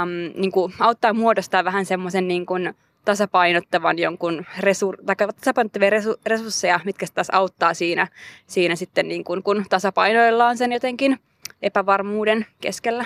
um, 0.02 0.40
niin 0.40 0.52
kuin, 0.52 0.72
auttaa 0.78 1.12
muodostaa 1.12 1.64
vähän 1.64 1.86
semmoisen 1.86 2.28
niin 2.28 2.46
kuin, 2.46 2.74
tasapainottavan 3.04 3.98
jonkun 3.98 4.46
resur- 4.58 5.04
tai 5.06 5.16
tasapainottavia 5.16 5.90
resu- 5.90 6.20
resursseja, 6.26 6.80
mitkä 6.84 7.06
taas 7.14 7.30
auttaa 7.30 7.74
siinä, 7.74 8.06
siinä 8.46 8.76
sitten 8.76 9.08
niin 9.08 9.24
kuin, 9.24 9.42
kun 9.42 9.64
tasapainoillaan 9.68 10.56
sen 10.56 10.72
jotenkin 10.72 11.18
epävarmuuden 11.62 12.46
keskellä. 12.60 13.04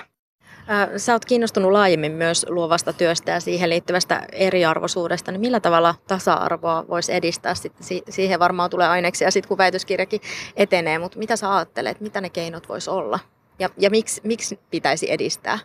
Sä 0.96 1.12
oot 1.12 1.24
kiinnostunut 1.24 1.72
laajemmin 1.72 2.12
myös 2.12 2.46
luovasta 2.48 2.92
työstä 2.92 3.30
ja 3.30 3.40
siihen 3.40 3.70
liittyvästä 3.70 4.22
eriarvoisuudesta, 4.32 5.32
niin 5.32 5.40
millä 5.40 5.60
tavalla 5.60 5.94
tasa-arvoa 6.08 6.84
voisi 6.88 7.12
edistää? 7.12 7.54
Sitten 7.54 7.86
siihen 8.08 8.38
varmaan 8.38 8.70
tulee 8.70 8.88
aineksia 8.88 9.30
sitten, 9.30 9.48
kun 9.48 9.58
väitöskirjakin 9.58 10.20
etenee, 10.56 10.98
mutta 10.98 11.18
mitä 11.18 11.36
sä 11.36 11.56
ajattelet, 11.56 12.00
mitä 12.00 12.20
ne 12.20 12.30
keinot 12.30 12.68
vois 12.68 12.88
olla? 12.88 13.18
Ja, 13.58 13.68
ja 13.78 13.90
miksi, 13.90 14.20
miksi 14.24 14.58
pitäisi 14.70 15.12
edistää? 15.12 15.58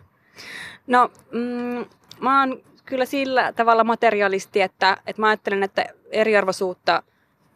No, 0.86 1.10
mm, 1.32 1.86
mä 2.20 2.40
oon 2.40 2.62
kyllä 2.84 3.04
sillä 3.04 3.52
tavalla 3.52 3.84
materialisti, 3.84 4.62
että, 4.62 4.96
että 5.06 5.22
mä 5.22 5.28
ajattelen, 5.28 5.62
että 5.62 5.84
eriarvoisuutta 6.10 7.02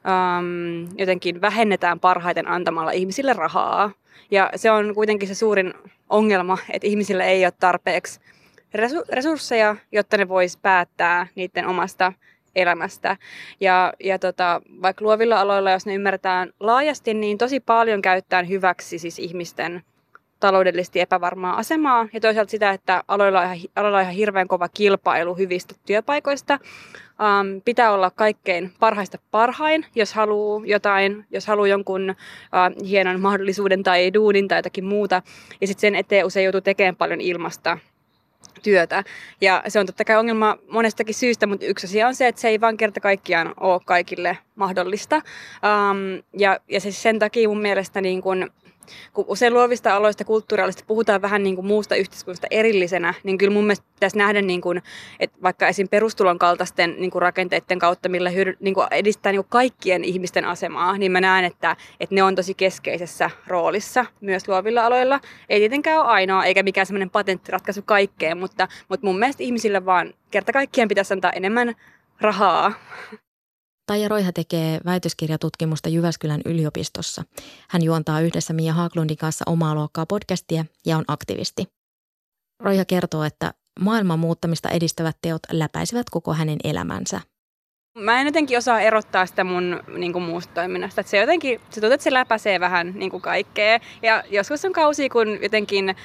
äm, 0.07 0.89
jotenkin 0.99 1.41
vähennetään 1.41 2.01
parhaiten 2.01 2.49
antamalla 2.49 2.91
ihmisille 2.91 3.33
rahaa. 3.33 3.91
Ja 4.31 4.51
se 4.57 4.71
on 4.71 4.95
kuitenkin 4.95 5.29
se 5.29 5.35
suurin 5.35 5.75
ongelma, 6.09 6.59
että 6.71 6.89
ihmisillä 6.89 7.25
ei 7.25 7.45
ole 7.45 7.53
tarpeeksi 7.61 8.21
resursseja, 9.13 9.77
jotta 9.93 10.17
ne 10.17 10.29
vois 10.29 10.57
päättää 10.57 11.27
niiden 11.35 11.67
omasta 11.67 12.13
elämästä. 12.55 13.17
Ja, 13.61 13.93
ja 14.01 14.19
tota, 14.19 14.63
vaikka 14.83 15.05
luovilla 15.05 15.41
aloilla, 15.41 15.71
jos 15.71 15.87
ne 15.87 15.95
ymmärretään 15.95 16.51
laajasti, 16.61 17.15
niin 17.15 17.39
tosi 17.39 17.61
paljon 17.61 18.03
käyttää 18.03 18.43
hyväksi 18.43 18.99
siis 18.99 19.19
ihmisten 19.19 19.83
taloudellisesti 20.45 21.01
epävarmaa 21.01 21.57
asemaa 21.57 22.09
ja 22.13 22.21
toisaalta 22.21 22.51
sitä, 22.51 22.71
että 22.71 23.05
aloilla 23.09 23.41
on 23.41 23.45
ihan, 23.45 23.59
aloilla 23.77 23.99
on 23.99 24.03
ihan 24.03 24.15
hirveän 24.15 24.49
kova 24.49 24.69
kilpailu 24.69 25.35
hyvistä 25.35 25.75
työpaikoista. 25.87 26.59
Um, 26.61 27.63
pitää 27.65 27.93
olla 27.93 28.11
kaikkein 28.11 28.73
parhaista 28.81 29.19
parhain, 29.31 29.87
jos 29.95 30.15
haluaa 30.15 30.63
jotain, 30.67 31.25
jos 31.31 31.47
haluaa 31.47 31.69
jonkun 31.69 32.11
uh, 32.11 32.89
hienon 32.89 33.21
mahdollisuuden 33.21 33.83
tai 33.83 34.15
duunin 34.15 34.49
tai 34.49 34.59
jotakin 34.59 34.85
muuta. 34.85 35.23
Ja 35.61 35.67
sitten 35.67 35.81
sen 35.81 35.95
eteen 35.95 36.27
usein 36.27 36.45
joutuu 36.45 36.61
tekemään 36.61 36.97
paljon 36.97 37.21
ilmasta 37.21 37.79
työtä. 38.63 39.05
Ja 39.41 39.63
se 39.69 39.81
on 39.81 39.87
totta 39.87 40.05
kai 40.05 40.17
ongelma 40.17 40.57
monestakin 40.71 41.15
syystä, 41.15 41.47
mutta 41.47 41.67
yksi 41.67 41.87
asia 41.87 42.09
on 42.09 42.15
se, 42.15 42.29
että 42.29 42.41
se 42.41 42.49
ei 42.49 42.61
vaan 42.61 42.77
kerta 42.77 43.01
kaikkiaan 43.01 43.55
ole 43.61 43.81
kaikille 43.85 44.39
mahdollista. 44.55 45.17
Um, 45.17 46.23
ja, 46.39 46.59
ja 46.69 46.81
se 46.81 46.93
sen 46.93 47.19
takia 47.19 47.49
mun 47.49 47.63
mielestä 47.63 48.01
niin 48.01 48.23
kun 48.23 48.51
kun 49.13 49.25
usein 49.29 49.55
luovista 49.55 49.97
aloista 49.97 50.25
kulttuurista 50.25 50.85
puhutaan 50.87 51.23
vähän 51.23 51.43
niin 51.43 51.55
kuin 51.55 51.67
muusta 51.67 51.95
yhteiskunnasta 51.95 52.47
erillisenä, 52.51 53.15
niin 53.25 53.39
kyllä 53.39 53.53
mun 53.53 53.65
mielestä 53.65 53.87
pitäisi 53.95 54.19
nähdä, 54.19 54.43
niin 54.43 54.61
kuin, 54.61 54.83
että 55.21 55.39
vaikka 55.43 55.69
esim. 55.69 55.89
perustulon 55.89 56.39
kaltaisten 56.39 56.95
niin 56.99 57.11
kuin 57.11 57.23
rakenteiden 57.23 57.79
kautta, 57.79 58.09
millä 58.09 58.31
hyödy, 58.31 58.57
niin 58.61 58.75
kuin 58.75 58.87
edistää 58.91 59.33
niin 59.33 59.43
kuin 59.43 59.51
kaikkien 59.51 60.05
ihmisten 60.05 60.45
asemaa, 60.45 60.99
niin 60.99 61.13
mä 61.13 61.21
näen, 61.21 61.45
että, 61.45 61.77
että 62.01 62.15
ne 62.15 62.23
on 62.23 62.35
tosi 62.35 62.55
keskeisessä 62.55 63.31
roolissa 63.47 64.07
myös 64.21 64.49
luovilla 64.49 64.87
aloilla. 64.87 65.21
Ei 65.49 65.61
tietenkään 65.61 66.01
ole 66.01 66.07
ainoa, 66.07 66.45
eikä 66.45 66.63
mikään 66.63 66.87
semmoinen 66.87 67.11
patenttiratkaisu 67.11 67.83
kaikkeen, 67.83 68.39
mutta, 68.39 68.69
mutta 68.89 69.07
mun 69.07 69.19
mielestä 69.19 69.43
ihmisille 69.43 69.87
vaan 69.87 70.15
kerta 70.31 70.53
kaikkien 70.53 70.89
pitäisi 70.89 71.15
antaa 71.15 71.33
enemmän 71.33 71.75
rahaa 72.21 72.73
Taija 73.87 74.09
Roiha 74.09 74.33
tekee 74.33 74.81
väitöskirjatutkimusta 74.85 75.89
Jyväskylän 75.89 76.41
yliopistossa. 76.45 77.25
Hän 77.69 77.83
juontaa 77.83 78.21
yhdessä 78.21 78.53
Mia 78.53 78.73
Haaglundin 78.73 79.17
kanssa 79.17 79.45
omaa 79.49 79.75
luokkaa 79.75 80.07
podcastia 80.07 80.65
ja 80.87 80.97
on 80.97 81.05
aktivisti. 81.09 81.65
Roiha 82.63 82.85
kertoo, 82.85 83.25
että 83.25 83.55
maailman 83.81 84.19
muuttamista 84.19 84.69
edistävät 84.69 85.17
teot 85.23 85.43
läpäisivät 85.53 86.11
koko 86.11 86.35
hänen 86.35 86.59
elämänsä. 86.65 87.21
Mä 87.99 88.21
en 88.21 88.27
jotenkin 88.27 88.59
osaa 88.59 88.81
erottaa 88.81 89.27
sitä 89.27 89.45
mun 89.45 89.83
niin 89.97 90.13
kuin, 90.13 90.23
muusta 90.23 90.55
toiminnasta. 90.55 91.01
Että 91.01 91.11
se 91.11 91.17
jotenkin, 91.17 91.61
se 91.71 91.81
tuntuu, 91.81 91.95
että 91.95 92.05
se 92.05 92.13
läpäisee 92.13 92.61
vähän 92.61 92.93
niin 92.95 93.11
kuin 93.11 93.21
kaikkea. 93.21 93.81
Ja 94.03 94.25
joskus 94.31 94.65
on 94.65 94.73
kausi, 94.73 95.09
kun 95.09 95.43
jotenkin 95.43 95.97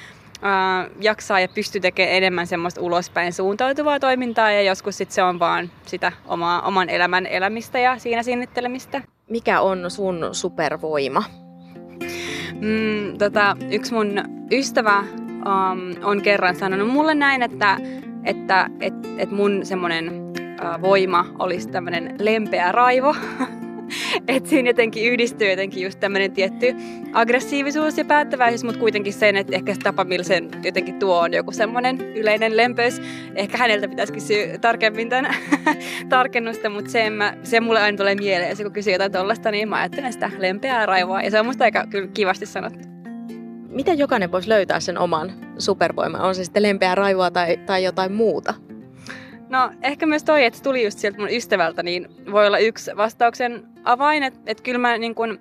äh, 0.44 0.90
jaksaa 1.00 1.40
ja 1.40 1.48
pystyy 1.48 1.80
tekemään 1.80 2.16
enemmän 2.16 2.46
semmoista 2.46 2.80
ulospäin 2.80 3.32
suuntautuvaa 3.32 4.00
toimintaa 4.00 4.52
ja 4.52 4.62
joskus 4.62 4.96
sit 4.96 5.10
se 5.10 5.22
on 5.22 5.38
vaan 5.38 5.70
sitä 5.86 6.12
omaa, 6.26 6.62
oman 6.62 6.88
elämän 6.88 7.26
elämistä 7.26 7.78
ja 7.78 7.98
siinä 7.98 8.22
sinnittelemistä. 8.22 9.02
Mikä 9.28 9.60
on 9.60 9.90
sun 9.90 10.28
supervoima? 10.32 11.24
Mm, 12.54 13.18
tota, 13.18 13.56
yksi 13.70 13.94
mun 13.94 14.22
ystävä 14.52 15.00
um, 15.00 16.04
on 16.04 16.22
kerran 16.22 16.56
sanonut 16.56 16.88
mulle 16.88 17.14
näin, 17.14 17.42
että, 17.42 17.78
että 18.24 18.70
et, 18.80 18.94
et 19.18 19.30
mun 19.30 19.66
semmoinen 19.66 20.10
uh, 20.10 20.82
voima 20.82 21.26
olisi 21.38 21.68
tämmöinen 21.68 22.14
lempeä 22.18 22.72
raivo. 22.72 23.16
että 24.28 24.50
siinä 24.50 24.68
jotenkin 24.68 25.12
yhdistyy 25.12 25.50
jotenkin 25.50 25.82
just 25.82 26.00
tämmöinen 26.00 26.32
tietty 26.32 26.74
aggressiivisuus 27.12 27.98
ja 27.98 28.04
päättäväisyys, 28.04 28.64
mutta 28.64 28.80
kuitenkin 28.80 29.12
sen, 29.12 29.36
että 29.36 29.56
ehkä 29.56 29.74
se 29.74 29.80
tapa, 29.80 30.04
millä 30.04 30.24
sen 30.24 30.48
jotenkin 30.64 30.98
tuo 30.98 31.20
on 31.20 31.32
joku 31.32 31.52
semmoinen 31.52 32.00
yleinen 32.00 32.56
lempöys. 32.56 33.02
Ehkä 33.34 33.58
häneltä 33.58 33.88
pitäisi 33.88 34.12
kysyä 34.12 34.58
tarkemmin 34.60 35.08
tämän 35.08 35.34
tarkennusta, 36.08 36.70
mutta 36.70 36.90
se, 36.90 37.10
mä, 37.10 37.34
se 37.42 37.60
mulle 37.60 37.80
aina 37.80 37.98
tulee 37.98 38.14
mieleen, 38.14 38.56
kun 38.56 38.72
kysyy 38.72 38.92
jotain 38.92 39.12
tollasta, 39.12 39.50
niin 39.50 39.68
mä 39.68 39.76
ajattelen 39.76 40.12
sitä 40.12 40.30
lempeää 40.38 40.86
raivoa 40.86 41.22
ja 41.22 41.30
se 41.30 41.40
on 41.40 41.46
musta 41.46 41.64
aika 41.64 41.86
kyllä 41.90 42.08
kivasti 42.14 42.46
sanottu. 42.46 42.90
Miten 43.68 43.98
jokainen 43.98 44.32
voisi 44.32 44.48
löytää 44.48 44.80
sen 44.80 44.98
oman 44.98 45.32
supervoiman? 45.58 46.20
On 46.20 46.34
se 46.34 46.44
sitten 46.44 46.62
lempeää 46.62 46.94
raivoa 46.94 47.30
tai, 47.30 47.56
tai 47.56 47.84
jotain 47.84 48.12
muuta? 48.12 48.54
No 49.50 49.70
ehkä 49.82 50.06
myös 50.06 50.24
toi, 50.24 50.44
että 50.44 50.60
tuli 50.62 50.84
just 50.84 50.98
sieltä 50.98 51.18
mun 51.18 51.30
ystävältä, 51.30 51.82
niin 51.82 52.08
voi 52.32 52.46
olla 52.46 52.58
yksi 52.58 52.90
vastauksen 52.96 53.66
avain, 53.84 54.22
että 54.22 54.40
et 54.46 54.60
kyllä 54.60 54.78
mä 54.78 54.98
niin 54.98 55.14
kun, 55.14 55.40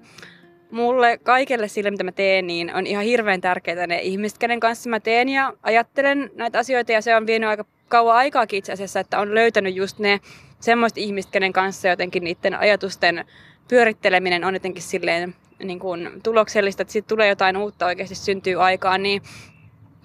mulle 0.71 1.17
kaikelle 1.23 1.67
sille, 1.67 1.91
mitä 1.91 2.03
mä 2.03 2.11
teen, 2.11 2.47
niin 2.47 2.75
on 2.75 2.87
ihan 2.87 3.03
hirveän 3.03 3.41
tärkeää 3.41 3.87
ne 3.87 4.01
ihmiset, 4.01 4.37
kenen 4.37 4.59
kanssa 4.59 4.89
mä 4.89 4.99
teen 4.99 5.29
ja 5.29 5.53
ajattelen 5.63 6.31
näitä 6.35 6.59
asioita. 6.59 6.91
Ja 6.91 7.01
se 7.01 7.15
on 7.15 7.27
vienyt 7.27 7.49
aika 7.49 7.65
kauan 7.87 8.15
aikaakin 8.15 8.57
itse 8.57 8.73
asiassa, 8.73 8.99
että 8.99 9.19
on 9.19 9.35
löytänyt 9.35 9.75
just 9.75 9.99
ne 9.99 10.19
semmoiset 10.59 10.97
ihmiset, 10.97 11.31
kenen 11.31 11.53
kanssa 11.53 11.87
jotenkin 11.87 12.23
niiden 12.23 12.59
ajatusten 12.59 13.25
pyöritteleminen 13.67 14.43
on 14.43 14.53
jotenkin 14.53 14.83
silleen 14.83 15.35
niin 15.63 15.79
kuin 15.79 16.09
tuloksellista, 16.23 16.81
että 16.81 16.91
sitten 16.91 17.09
tulee 17.09 17.27
jotain 17.27 17.57
uutta 17.57 17.85
oikeasti 17.85 18.15
syntyy 18.15 18.63
aikaan, 18.63 19.03
niin 19.03 19.21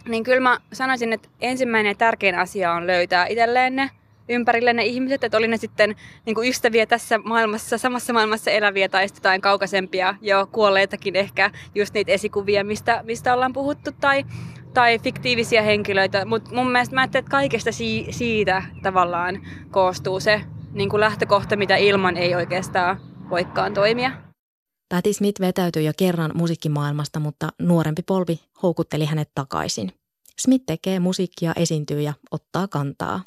niin 0.08 0.24
kyllä 0.24 0.40
mä 0.40 0.58
sanoisin, 0.72 1.12
että 1.12 1.28
ensimmäinen 1.40 1.90
ja 1.90 1.94
tärkein 1.94 2.38
asia 2.38 2.72
on 2.72 2.86
löytää 2.86 3.26
itselleen 3.26 3.76
ne 3.76 3.90
ympärille 4.28 4.72
ne 4.72 4.84
ihmiset, 4.84 5.24
että 5.24 5.36
oli 5.36 5.48
ne 5.48 5.56
sitten 5.56 5.94
niin 6.26 6.34
kuin 6.34 6.48
ystäviä 6.48 6.86
tässä 6.86 7.18
maailmassa, 7.18 7.78
samassa 7.78 8.12
maailmassa 8.12 8.50
eläviä 8.50 8.88
tai 8.88 9.08
sitten 9.08 9.20
jotain 9.20 9.40
kaukaisempia 9.40 10.14
jo 10.20 10.48
kuolleitakin 10.52 11.16
ehkä 11.16 11.50
just 11.74 11.94
niitä 11.94 12.12
esikuvia, 12.12 12.64
mistä, 12.64 13.00
mistä 13.02 13.34
ollaan 13.34 13.52
puhuttu 13.52 13.90
tai, 14.00 14.24
tai 14.74 14.98
fiktiivisiä 14.98 15.62
henkilöitä, 15.62 16.24
mutta 16.24 16.54
mun 16.54 16.72
mielestä 16.72 16.94
mä 16.94 17.00
ajattelen, 17.00 17.20
että 17.20 17.30
kaikesta 17.30 17.72
si- 17.72 18.06
siitä 18.10 18.62
tavallaan 18.82 19.40
koostuu 19.70 20.20
se 20.20 20.40
niin 20.72 20.90
kuin 20.90 21.00
lähtökohta, 21.00 21.56
mitä 21.56 21.76
ilman 21.76 22.16
ei 22.16 22.34
oikeastaan 22.34 23.00
voikaan 23.30 23.74
toimia. 23.74 24.23
Patti 24.94 25.12
Smith 25.12 25.40
vetäytyi 25.40 25.84
jo 25.84 25.92
kerran 25.96 26.30
musiikkimaailmasta, 26.34 27.20
mutta 27.20 27.48
nuorempi 27.58 28.02
polvi 28.02 28.40
houkutteli 28.62 29.04
hänet 29.04 29.30
takaisin. 29.34 29.92
Smith 30.38 30.64
tekee 30.66 31.00
musiikkia, 31.00 31.52
esiintyy 31.56 32.00
ja 32.00 32.12
ottaa 32.30 32.68
kantaa. 32.68 33.24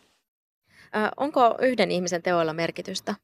Ö, 0.95 1.09
onko 1.17 1.57
yhden 1.61 1.91
ihmisen 1.91 2.23
teoilla 2.23 2.53
merkitystä? 2.53 3.15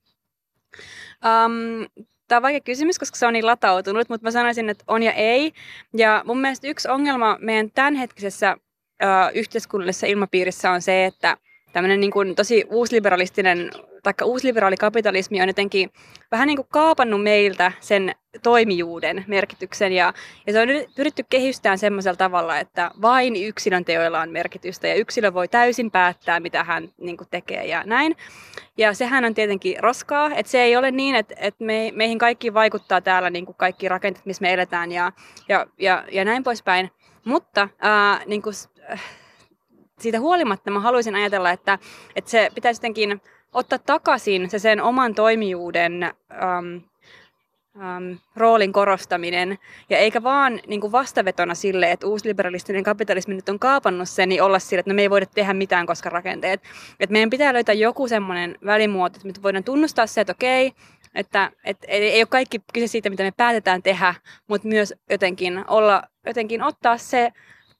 Um, 1.26 2.04
Tämä 2.28 2.38
on 2.38 2.44
vaikea 2.44 2.60
kysymys, 2.60 3.00
koska 3.00 3.18
se 3.18 3.28
on 3.28 3.34
niin 3.34 3.46
latautunut, 3.46 4.10
mutta 4.10 4.28
mä 4.28 4.32
sanoisin, 4.32 4.70
että 4.70 4.84
on 4.88 5.04
ja 5.04 5.12
ei. 5.12 5.54
Ja 5.98 6.24
mun 6.26 6.42
mielestä 6.42 6.68
yksi 6.68 6.90
ongelma 6.90 7.38
meidän 7.42 7.72
tämänhetkisessä 7.72 8.58
ö, 9.04 9.06
yhteiskunnallisessa 9.34 10.08
ilmapiirissä 10.08 10.72
on 10.72 10.82
se, 10.82 11.06
että 11.06 11.38
tämmöinen 11.74 12.00
niin 12.00 12.12
kuin 12.12 12.36
tosi 12.36 12.66
uusliberalistinen 12.70 13.72
taikka 14.04 14.26
uusliberaali 14.26 14.78
kapitalismi 14.78 15.42
on 15.42 15.48
jotenkin 15.48 15.90
vähän 16.32 16.48
niin 16.48 16.58
kuin 16.58 16.68
kaapannut 16.72 17.24
meiltä 17.24 17.72
sen 17.80 18.16
toimijuuden 18.44 19.26
merkityksen 19.28 19.94
ja, 19.94 20.14
ja 20.48 20.54
se 20.54 20.62
on 20.62 20.68
pyritty 20.96 21.26
kehystään 21.30 21.78
semmoisella 21.78 22.18
tavalla, 22.18 22.60
että 22.60 22.92
vain 23.02 23.36
yksilön 23.36 23.86
teoilla 23.86 24.22
on 24.22 24.32
merkitystä 24.32 24.88
ja 24.88 24.96
yksilö 24.96 25.34
voi 25.34 25.48
täysin 25.48 25.92
päättää, 25.92 26.40
mitä 26.40 26.64
hän 26.64 26.90
niin 26.98 27.18
kuin 27.18 27.28
tekee 27.32 27.66
ja 27.66 27.84
näin. 27.86 28.16
Ja 28.78 28.94
sehän 28.94 29.26
on 29.26 29.34
tietenkin 29.34 29.76
roskaa, 29.80 30.32
että 30.36 30.52
se 30.52 30.62
ei 30.62 30.76
ole 30.76 30.92
niin, 30.92 31.16
että, 31.16 31.36
että 31.38 31.64
me, 31.64 31.92
meihin 31.96 32.18
kaikki 32.18 32.54
vaikuttaa 32.54 33.02
täällä 33.02 33.30
niin 33.30 33.46
kuin 33.46 33.56
kaikki 33.56 33.90
rakenteet, 33.90 34.26
missä 34.26 34.42
me 34.42 34.54
eletään 34.54 34.92
ja, 34.92 35.12
ja, 35.50 35.68
ja, 35.80 36.04
ja 36.12 36.26
näin 36.26 36.44
poispäin. 36.44 36.92
Mutta 37.26 37.70
ää, 37.80 38.22
niin 38.26 38.42
kuin, 38.42 38.56
äh, 38.92 39.02
siitä 40.04 40.20
huolimatta 40.20 40.72
mä 40.72 40.80
haluaisin 40.80 41.16
ajatella, 41.16 41.52
että, 41.52 41.80
että 42.16 42.32
se 42.32 42.50
pitäisi 42.56 42.80
jotenkin 42.80 43.22
ottaa 43.54 43.80
takaisin 43.80 44.50
se 44.50 44.60
sen 44.60 44.82
oman 44.82 45.16
toimijuuden 45.16 46.04
äm, 46.04 46.82
äm, 47.82 48.18
roolin 48.36 48.74
korostaminen, 48.74 49.58
ja 49.89 49.98
eikä 49.98 50.24
vaan 50.24 50.60
niin 50.68 50.82
kuin 50.82 50.92
vastavetona 50.92 51.56
sille, 51.56 51.92
että 51.92 52.08
uusliberalistinen 52.08 52.84
kapitalismi 52.84 53.36
nyt 53.36 53.50
on 53.50 53.60
kaapannut 53.60 54.10
sen, 54.10 54.30
niin 54.30 54.44
olla 54.44 54.60
sille, 54.60 54.80
että 54.80 54.92
no 54.92 54.96
me 54.96 55.02
ei 55.02 55.10
voida 55.10 55.26
tehdä 55.26 55.54
mitään, 55.54 55.86
koska 55.86 56.10
rakenteet. 56.10 56.62
Että 57.00 57.13
meidän 57.13 57.30
pitää 57.30 57.54
löytää 57.54 57.74
joku 57.74 58.08
semmoinen 58.08 58.58
välimuoto, 58.66 59.16
että 59.16 59.28
me 59.28 59.44
voidaan 59.44 59.63
tunnustaa 59.63 60.08
se, 60.08 60.22
että 60.22 60.32
okei, 60.32 60.74
että, 61.16 61.52
että 61.63 61.88
ei 61.88 62.22
ole 62.22 62.26
kaikki 62.26 62.62
kyse 62.74 62.88
siitä, 62.88 63.10
mitä 63.10 63.24
me 63.24 63.32
päätetään 63.38 63.84
tehdä, 63.84 64.16
mutta 64.48 64.68
myös 64.68 64.94
jotenkin, 65.10 65.66
olla, 65.68 66.04
jotenkin 66.26 66.63
ottaa 66.63 66.98
se 66.98 67.32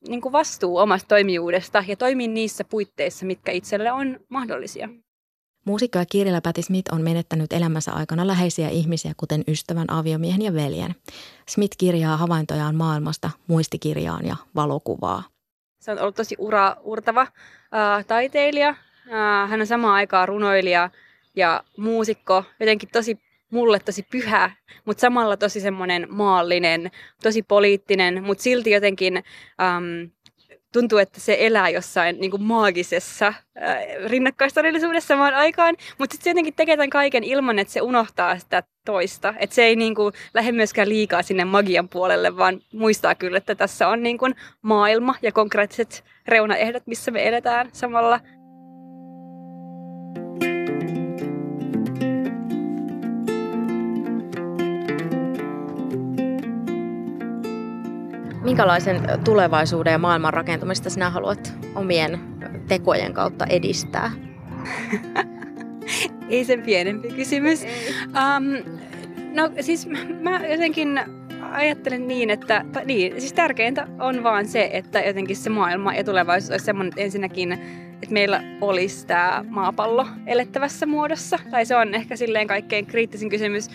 niin 0.08 0.22
kuin 0.22 0.32
vastuu 0.32 0.78
omasta 0.78 1.08
toimijuudesta 1.08 1.84
ja 1.88 1.96
toimia 1.96 2.28
niissä 2.28 2.64
puitteissa, 2.64 3.26
mitkä 3.26 3.52
itselle 3.52 3.92
on 3.92 4.20
mahdollisia. 4.30 4.90
Muusikko 5.66 6.00
ja 6.00 6.06
kirjailija 6.06 6.42
Patti 6.42 6.62
Smith 6.62 6.94
on 6.94 7.02
menettänyt 7.02 7.54
elämänsä 7.54 7.92
aikana 7.92 8.28
läheisiä 8.28 8.70
ihmisiä, 8.70 9.14
kuten 9.18 9.44
ystävän, 9.48 9.90
aviomiehen 9.90 10.42
ja 10.42 10.54
veljen. 10.54 10.96
Smith 11.50 11.78
kirjaa 11.78 12.18
havaintojaan 12.18 12.76
maailmasta, 12.76 13.30
muistikirjaan 13.48 14.26
ja 14.26 14.36
valokuvaa. 14.56 15.24
Se 15.80 15.92
on 15.92 16.00
ollut 16.00 16.16
tosi 16.16 16.36
ura, 16.38 16.76
urtava 16.84 17.22
äh, 17.22 18.06
taiteilija. 18.08 18.70
Äh, 18.70 19.50
hän 19.50 19.62
on 19.62 19.68
samaan 19.68 19.94
aikaan 19.94 20.28
runoilija 20.28 20.90
ja 21.36 21.64
muusikko, 21.78 22.44
jotenkin 22.60 22.90
tosi 22.94 23.18
mulle 23.54 23.80
tosi 23.80 24.04
pyhä, 24.12 24.52
mutta 24.86 25.02
samalla 25.02 25.38
tosi 25.38 25.60
semmoinen 25.60 26.08
maallinen, 26.10 26.92
tosi 27.24 27.44
poliittinen, 27.44 28.24
mutta 28.24 28.44
silti 28.44 28.72
jotenkin 28.72 29.18
äm, 29.18 30.10
tuntuu, 30.74 30.98
että 30.98 31.20
se 31.20 31.38
elää 31.40 31.70
jossain 31.70 32.20
niin 32.20 32.32
kuin 32.32 32.44
maagisessa 32.44 33.34
rinnakkaistodellisuudessa 34.08 35.08
samaan 35.08 35.34
aikaan, 35.34 35.76
mutta 35.98 36.14
sitten 36.14 36.24
se 36.24 36.30
jotenkin 36.30 36.54
tekee 36.54 36.78
tämän 36.78 36.90
kaiken 36.90 37.24
ilman, 37.24 37.60
että 37.60 37.74
se 37.74 37.82
unohtaa 37.82 38.40
sitä 38.40 38.64
toista. 38.86 39.34
Että 39.40 39.56
se 39.56 39.64
ei 39.64 39.76
niin 39.76 39.96
kuin, 39.96 40.14
lähde 40.34 40.52
myöskään 40.52 40.90
liikaa 40.90 41.24
sinne 41.24 41.46
magian 41.46 41.90
puolelle, 41.90 42.38
vaan 42.38 42.60
muistaa 42.74 43.16
kyllä, 43.16 43.38
että 43.38 43.56
tässä 43.56 43.88
on 43.88 44.04
niin 44.04 44.18
kuin, 44.18 44.36
maailma 44.62 45.16
ja 45.22 45.32
konkreettiset 45.32 46.04
reunaehdot, 46.28 46.88
missä 46.88 47.12
me 47.12 47.28
eletään 47.28 47.70
samalla. 47.74 48.20
Minkälaisen 58.44 59.02
tulevaisuuden 59.24 59.92
ja 59.92 59.98
maailman 59.98 60.34
rakentamista 60.34 60.90
sinä 60.90 61.10
haluat 61.10 61.54
omien 61.76 62.20
tekojen 62.68 63.14
kautta 63.14 63.46
edistää? 63.46 64.12
Ei 66.30 66.46
sen 66.46 66.62
pienempi 66.62 67.08
kysymys. 67.10 67.66
Um, 68.06 68.74
no 69.34 69.52
siis 69.62 69.88
mä 70.22 70.48
jotenkin 70.48 71.00
ajattelen 71.52 72.08
niin, 72.08 72.30
että 72.30 72.66
niin, 72.86 73.22
siis 73.22 73.34
tärkeintä 73.34 73.88
on 74.00 74.24
vaan 74.24 74.48
se, 74.48 74.70
että 74.74 75.00
jotenkin 75.00 75.36
se 75.36 75.50
maailma 75.50 75.94
ja 75.94 76.04
tulevaisuus 76.04 76.52
olisi 76.52 76.66
semmoinen, 76.66 76.90
että 76.90 77.02
ensinnäkin 77.02 77.60
että 78.04 78.14
meillä 78.14 78.44
olisi 78.62 79.08
tämä 79.08 79.46
maapallo 79.50 80.08
elettävässä 80.28 80.86
muodossa. 80.86 81.40
Tai 81.52 81.66
se 81.66 81.76
on 81.76 81.94
ehkä 81.94 82.16
silleen 82.16 82.48
kaikkein 82.48 82.86
kriittisin 82.86 83.30
kysymys 83.30 83.70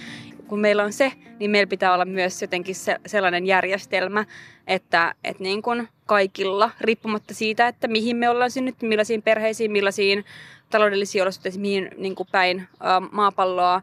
kun 0.49 0.61
meillä 0.61 0.85
on 0.85 0.93
se, 0.93 1.13
niin 1.39 1.51
meillä 1.51 1.71
pitää 1.71 1.95
olla 1.95 2.05
myös 2.05 2.43
jotenkin 2.43 2.75
se, 2.75 2.97
sellainen 3.07 3.47
järjestelmä, 3.47 4.25
että, 4.67 5.15
että 5.25 5.43
niin 5.43 5.63
kuin 5.63 5.89
kaikilla, 6.07 6.71
riippumatta 6.81 7.35
siitä, 7.35 7.69
että 7.69 7.89
mihin 7.89 8.17
me 8.17 8.29
ollaan 8.29 8.51
synnytty, 8.51 8.87
millaisiin 8.87 9.23
perheisiin, 9.23 9.73
millaisiin 9.73 10.25
taloudellisiin 10.71 11.23
olosuhteisiin, 11.23 11.61
mihin 11.63 11.91
niin 11.97 12.15
kuin 12.15 12.29
päin 12.33 12.61
ä, 12.61 13.01
maapalloa 13.13 13.75
ä, 13.75 13.83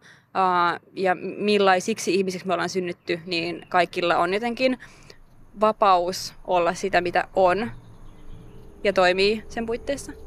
ja 0.94 1.16
millaisiksi 1.38 2.16
ihmisiksi 2.16 2.48
me 2.48 2.54
ollaan 2.54 2.70
synnytty, 2.70 3.20
niin 3.26 3.66
kaikilla 3.70 4.18
on 4.18 4.34
jotenkin 4.34 4.78
vapaus 5.60 6.34
olla 6.48 6.74
sitä, 6.74 7.02
mitä 7.02 7.28
on 7.36 7.72
ja 8.84 8.94
toimii 8.94 9.44
sen 9.50 9.66
puitteissa. 9.66 10.25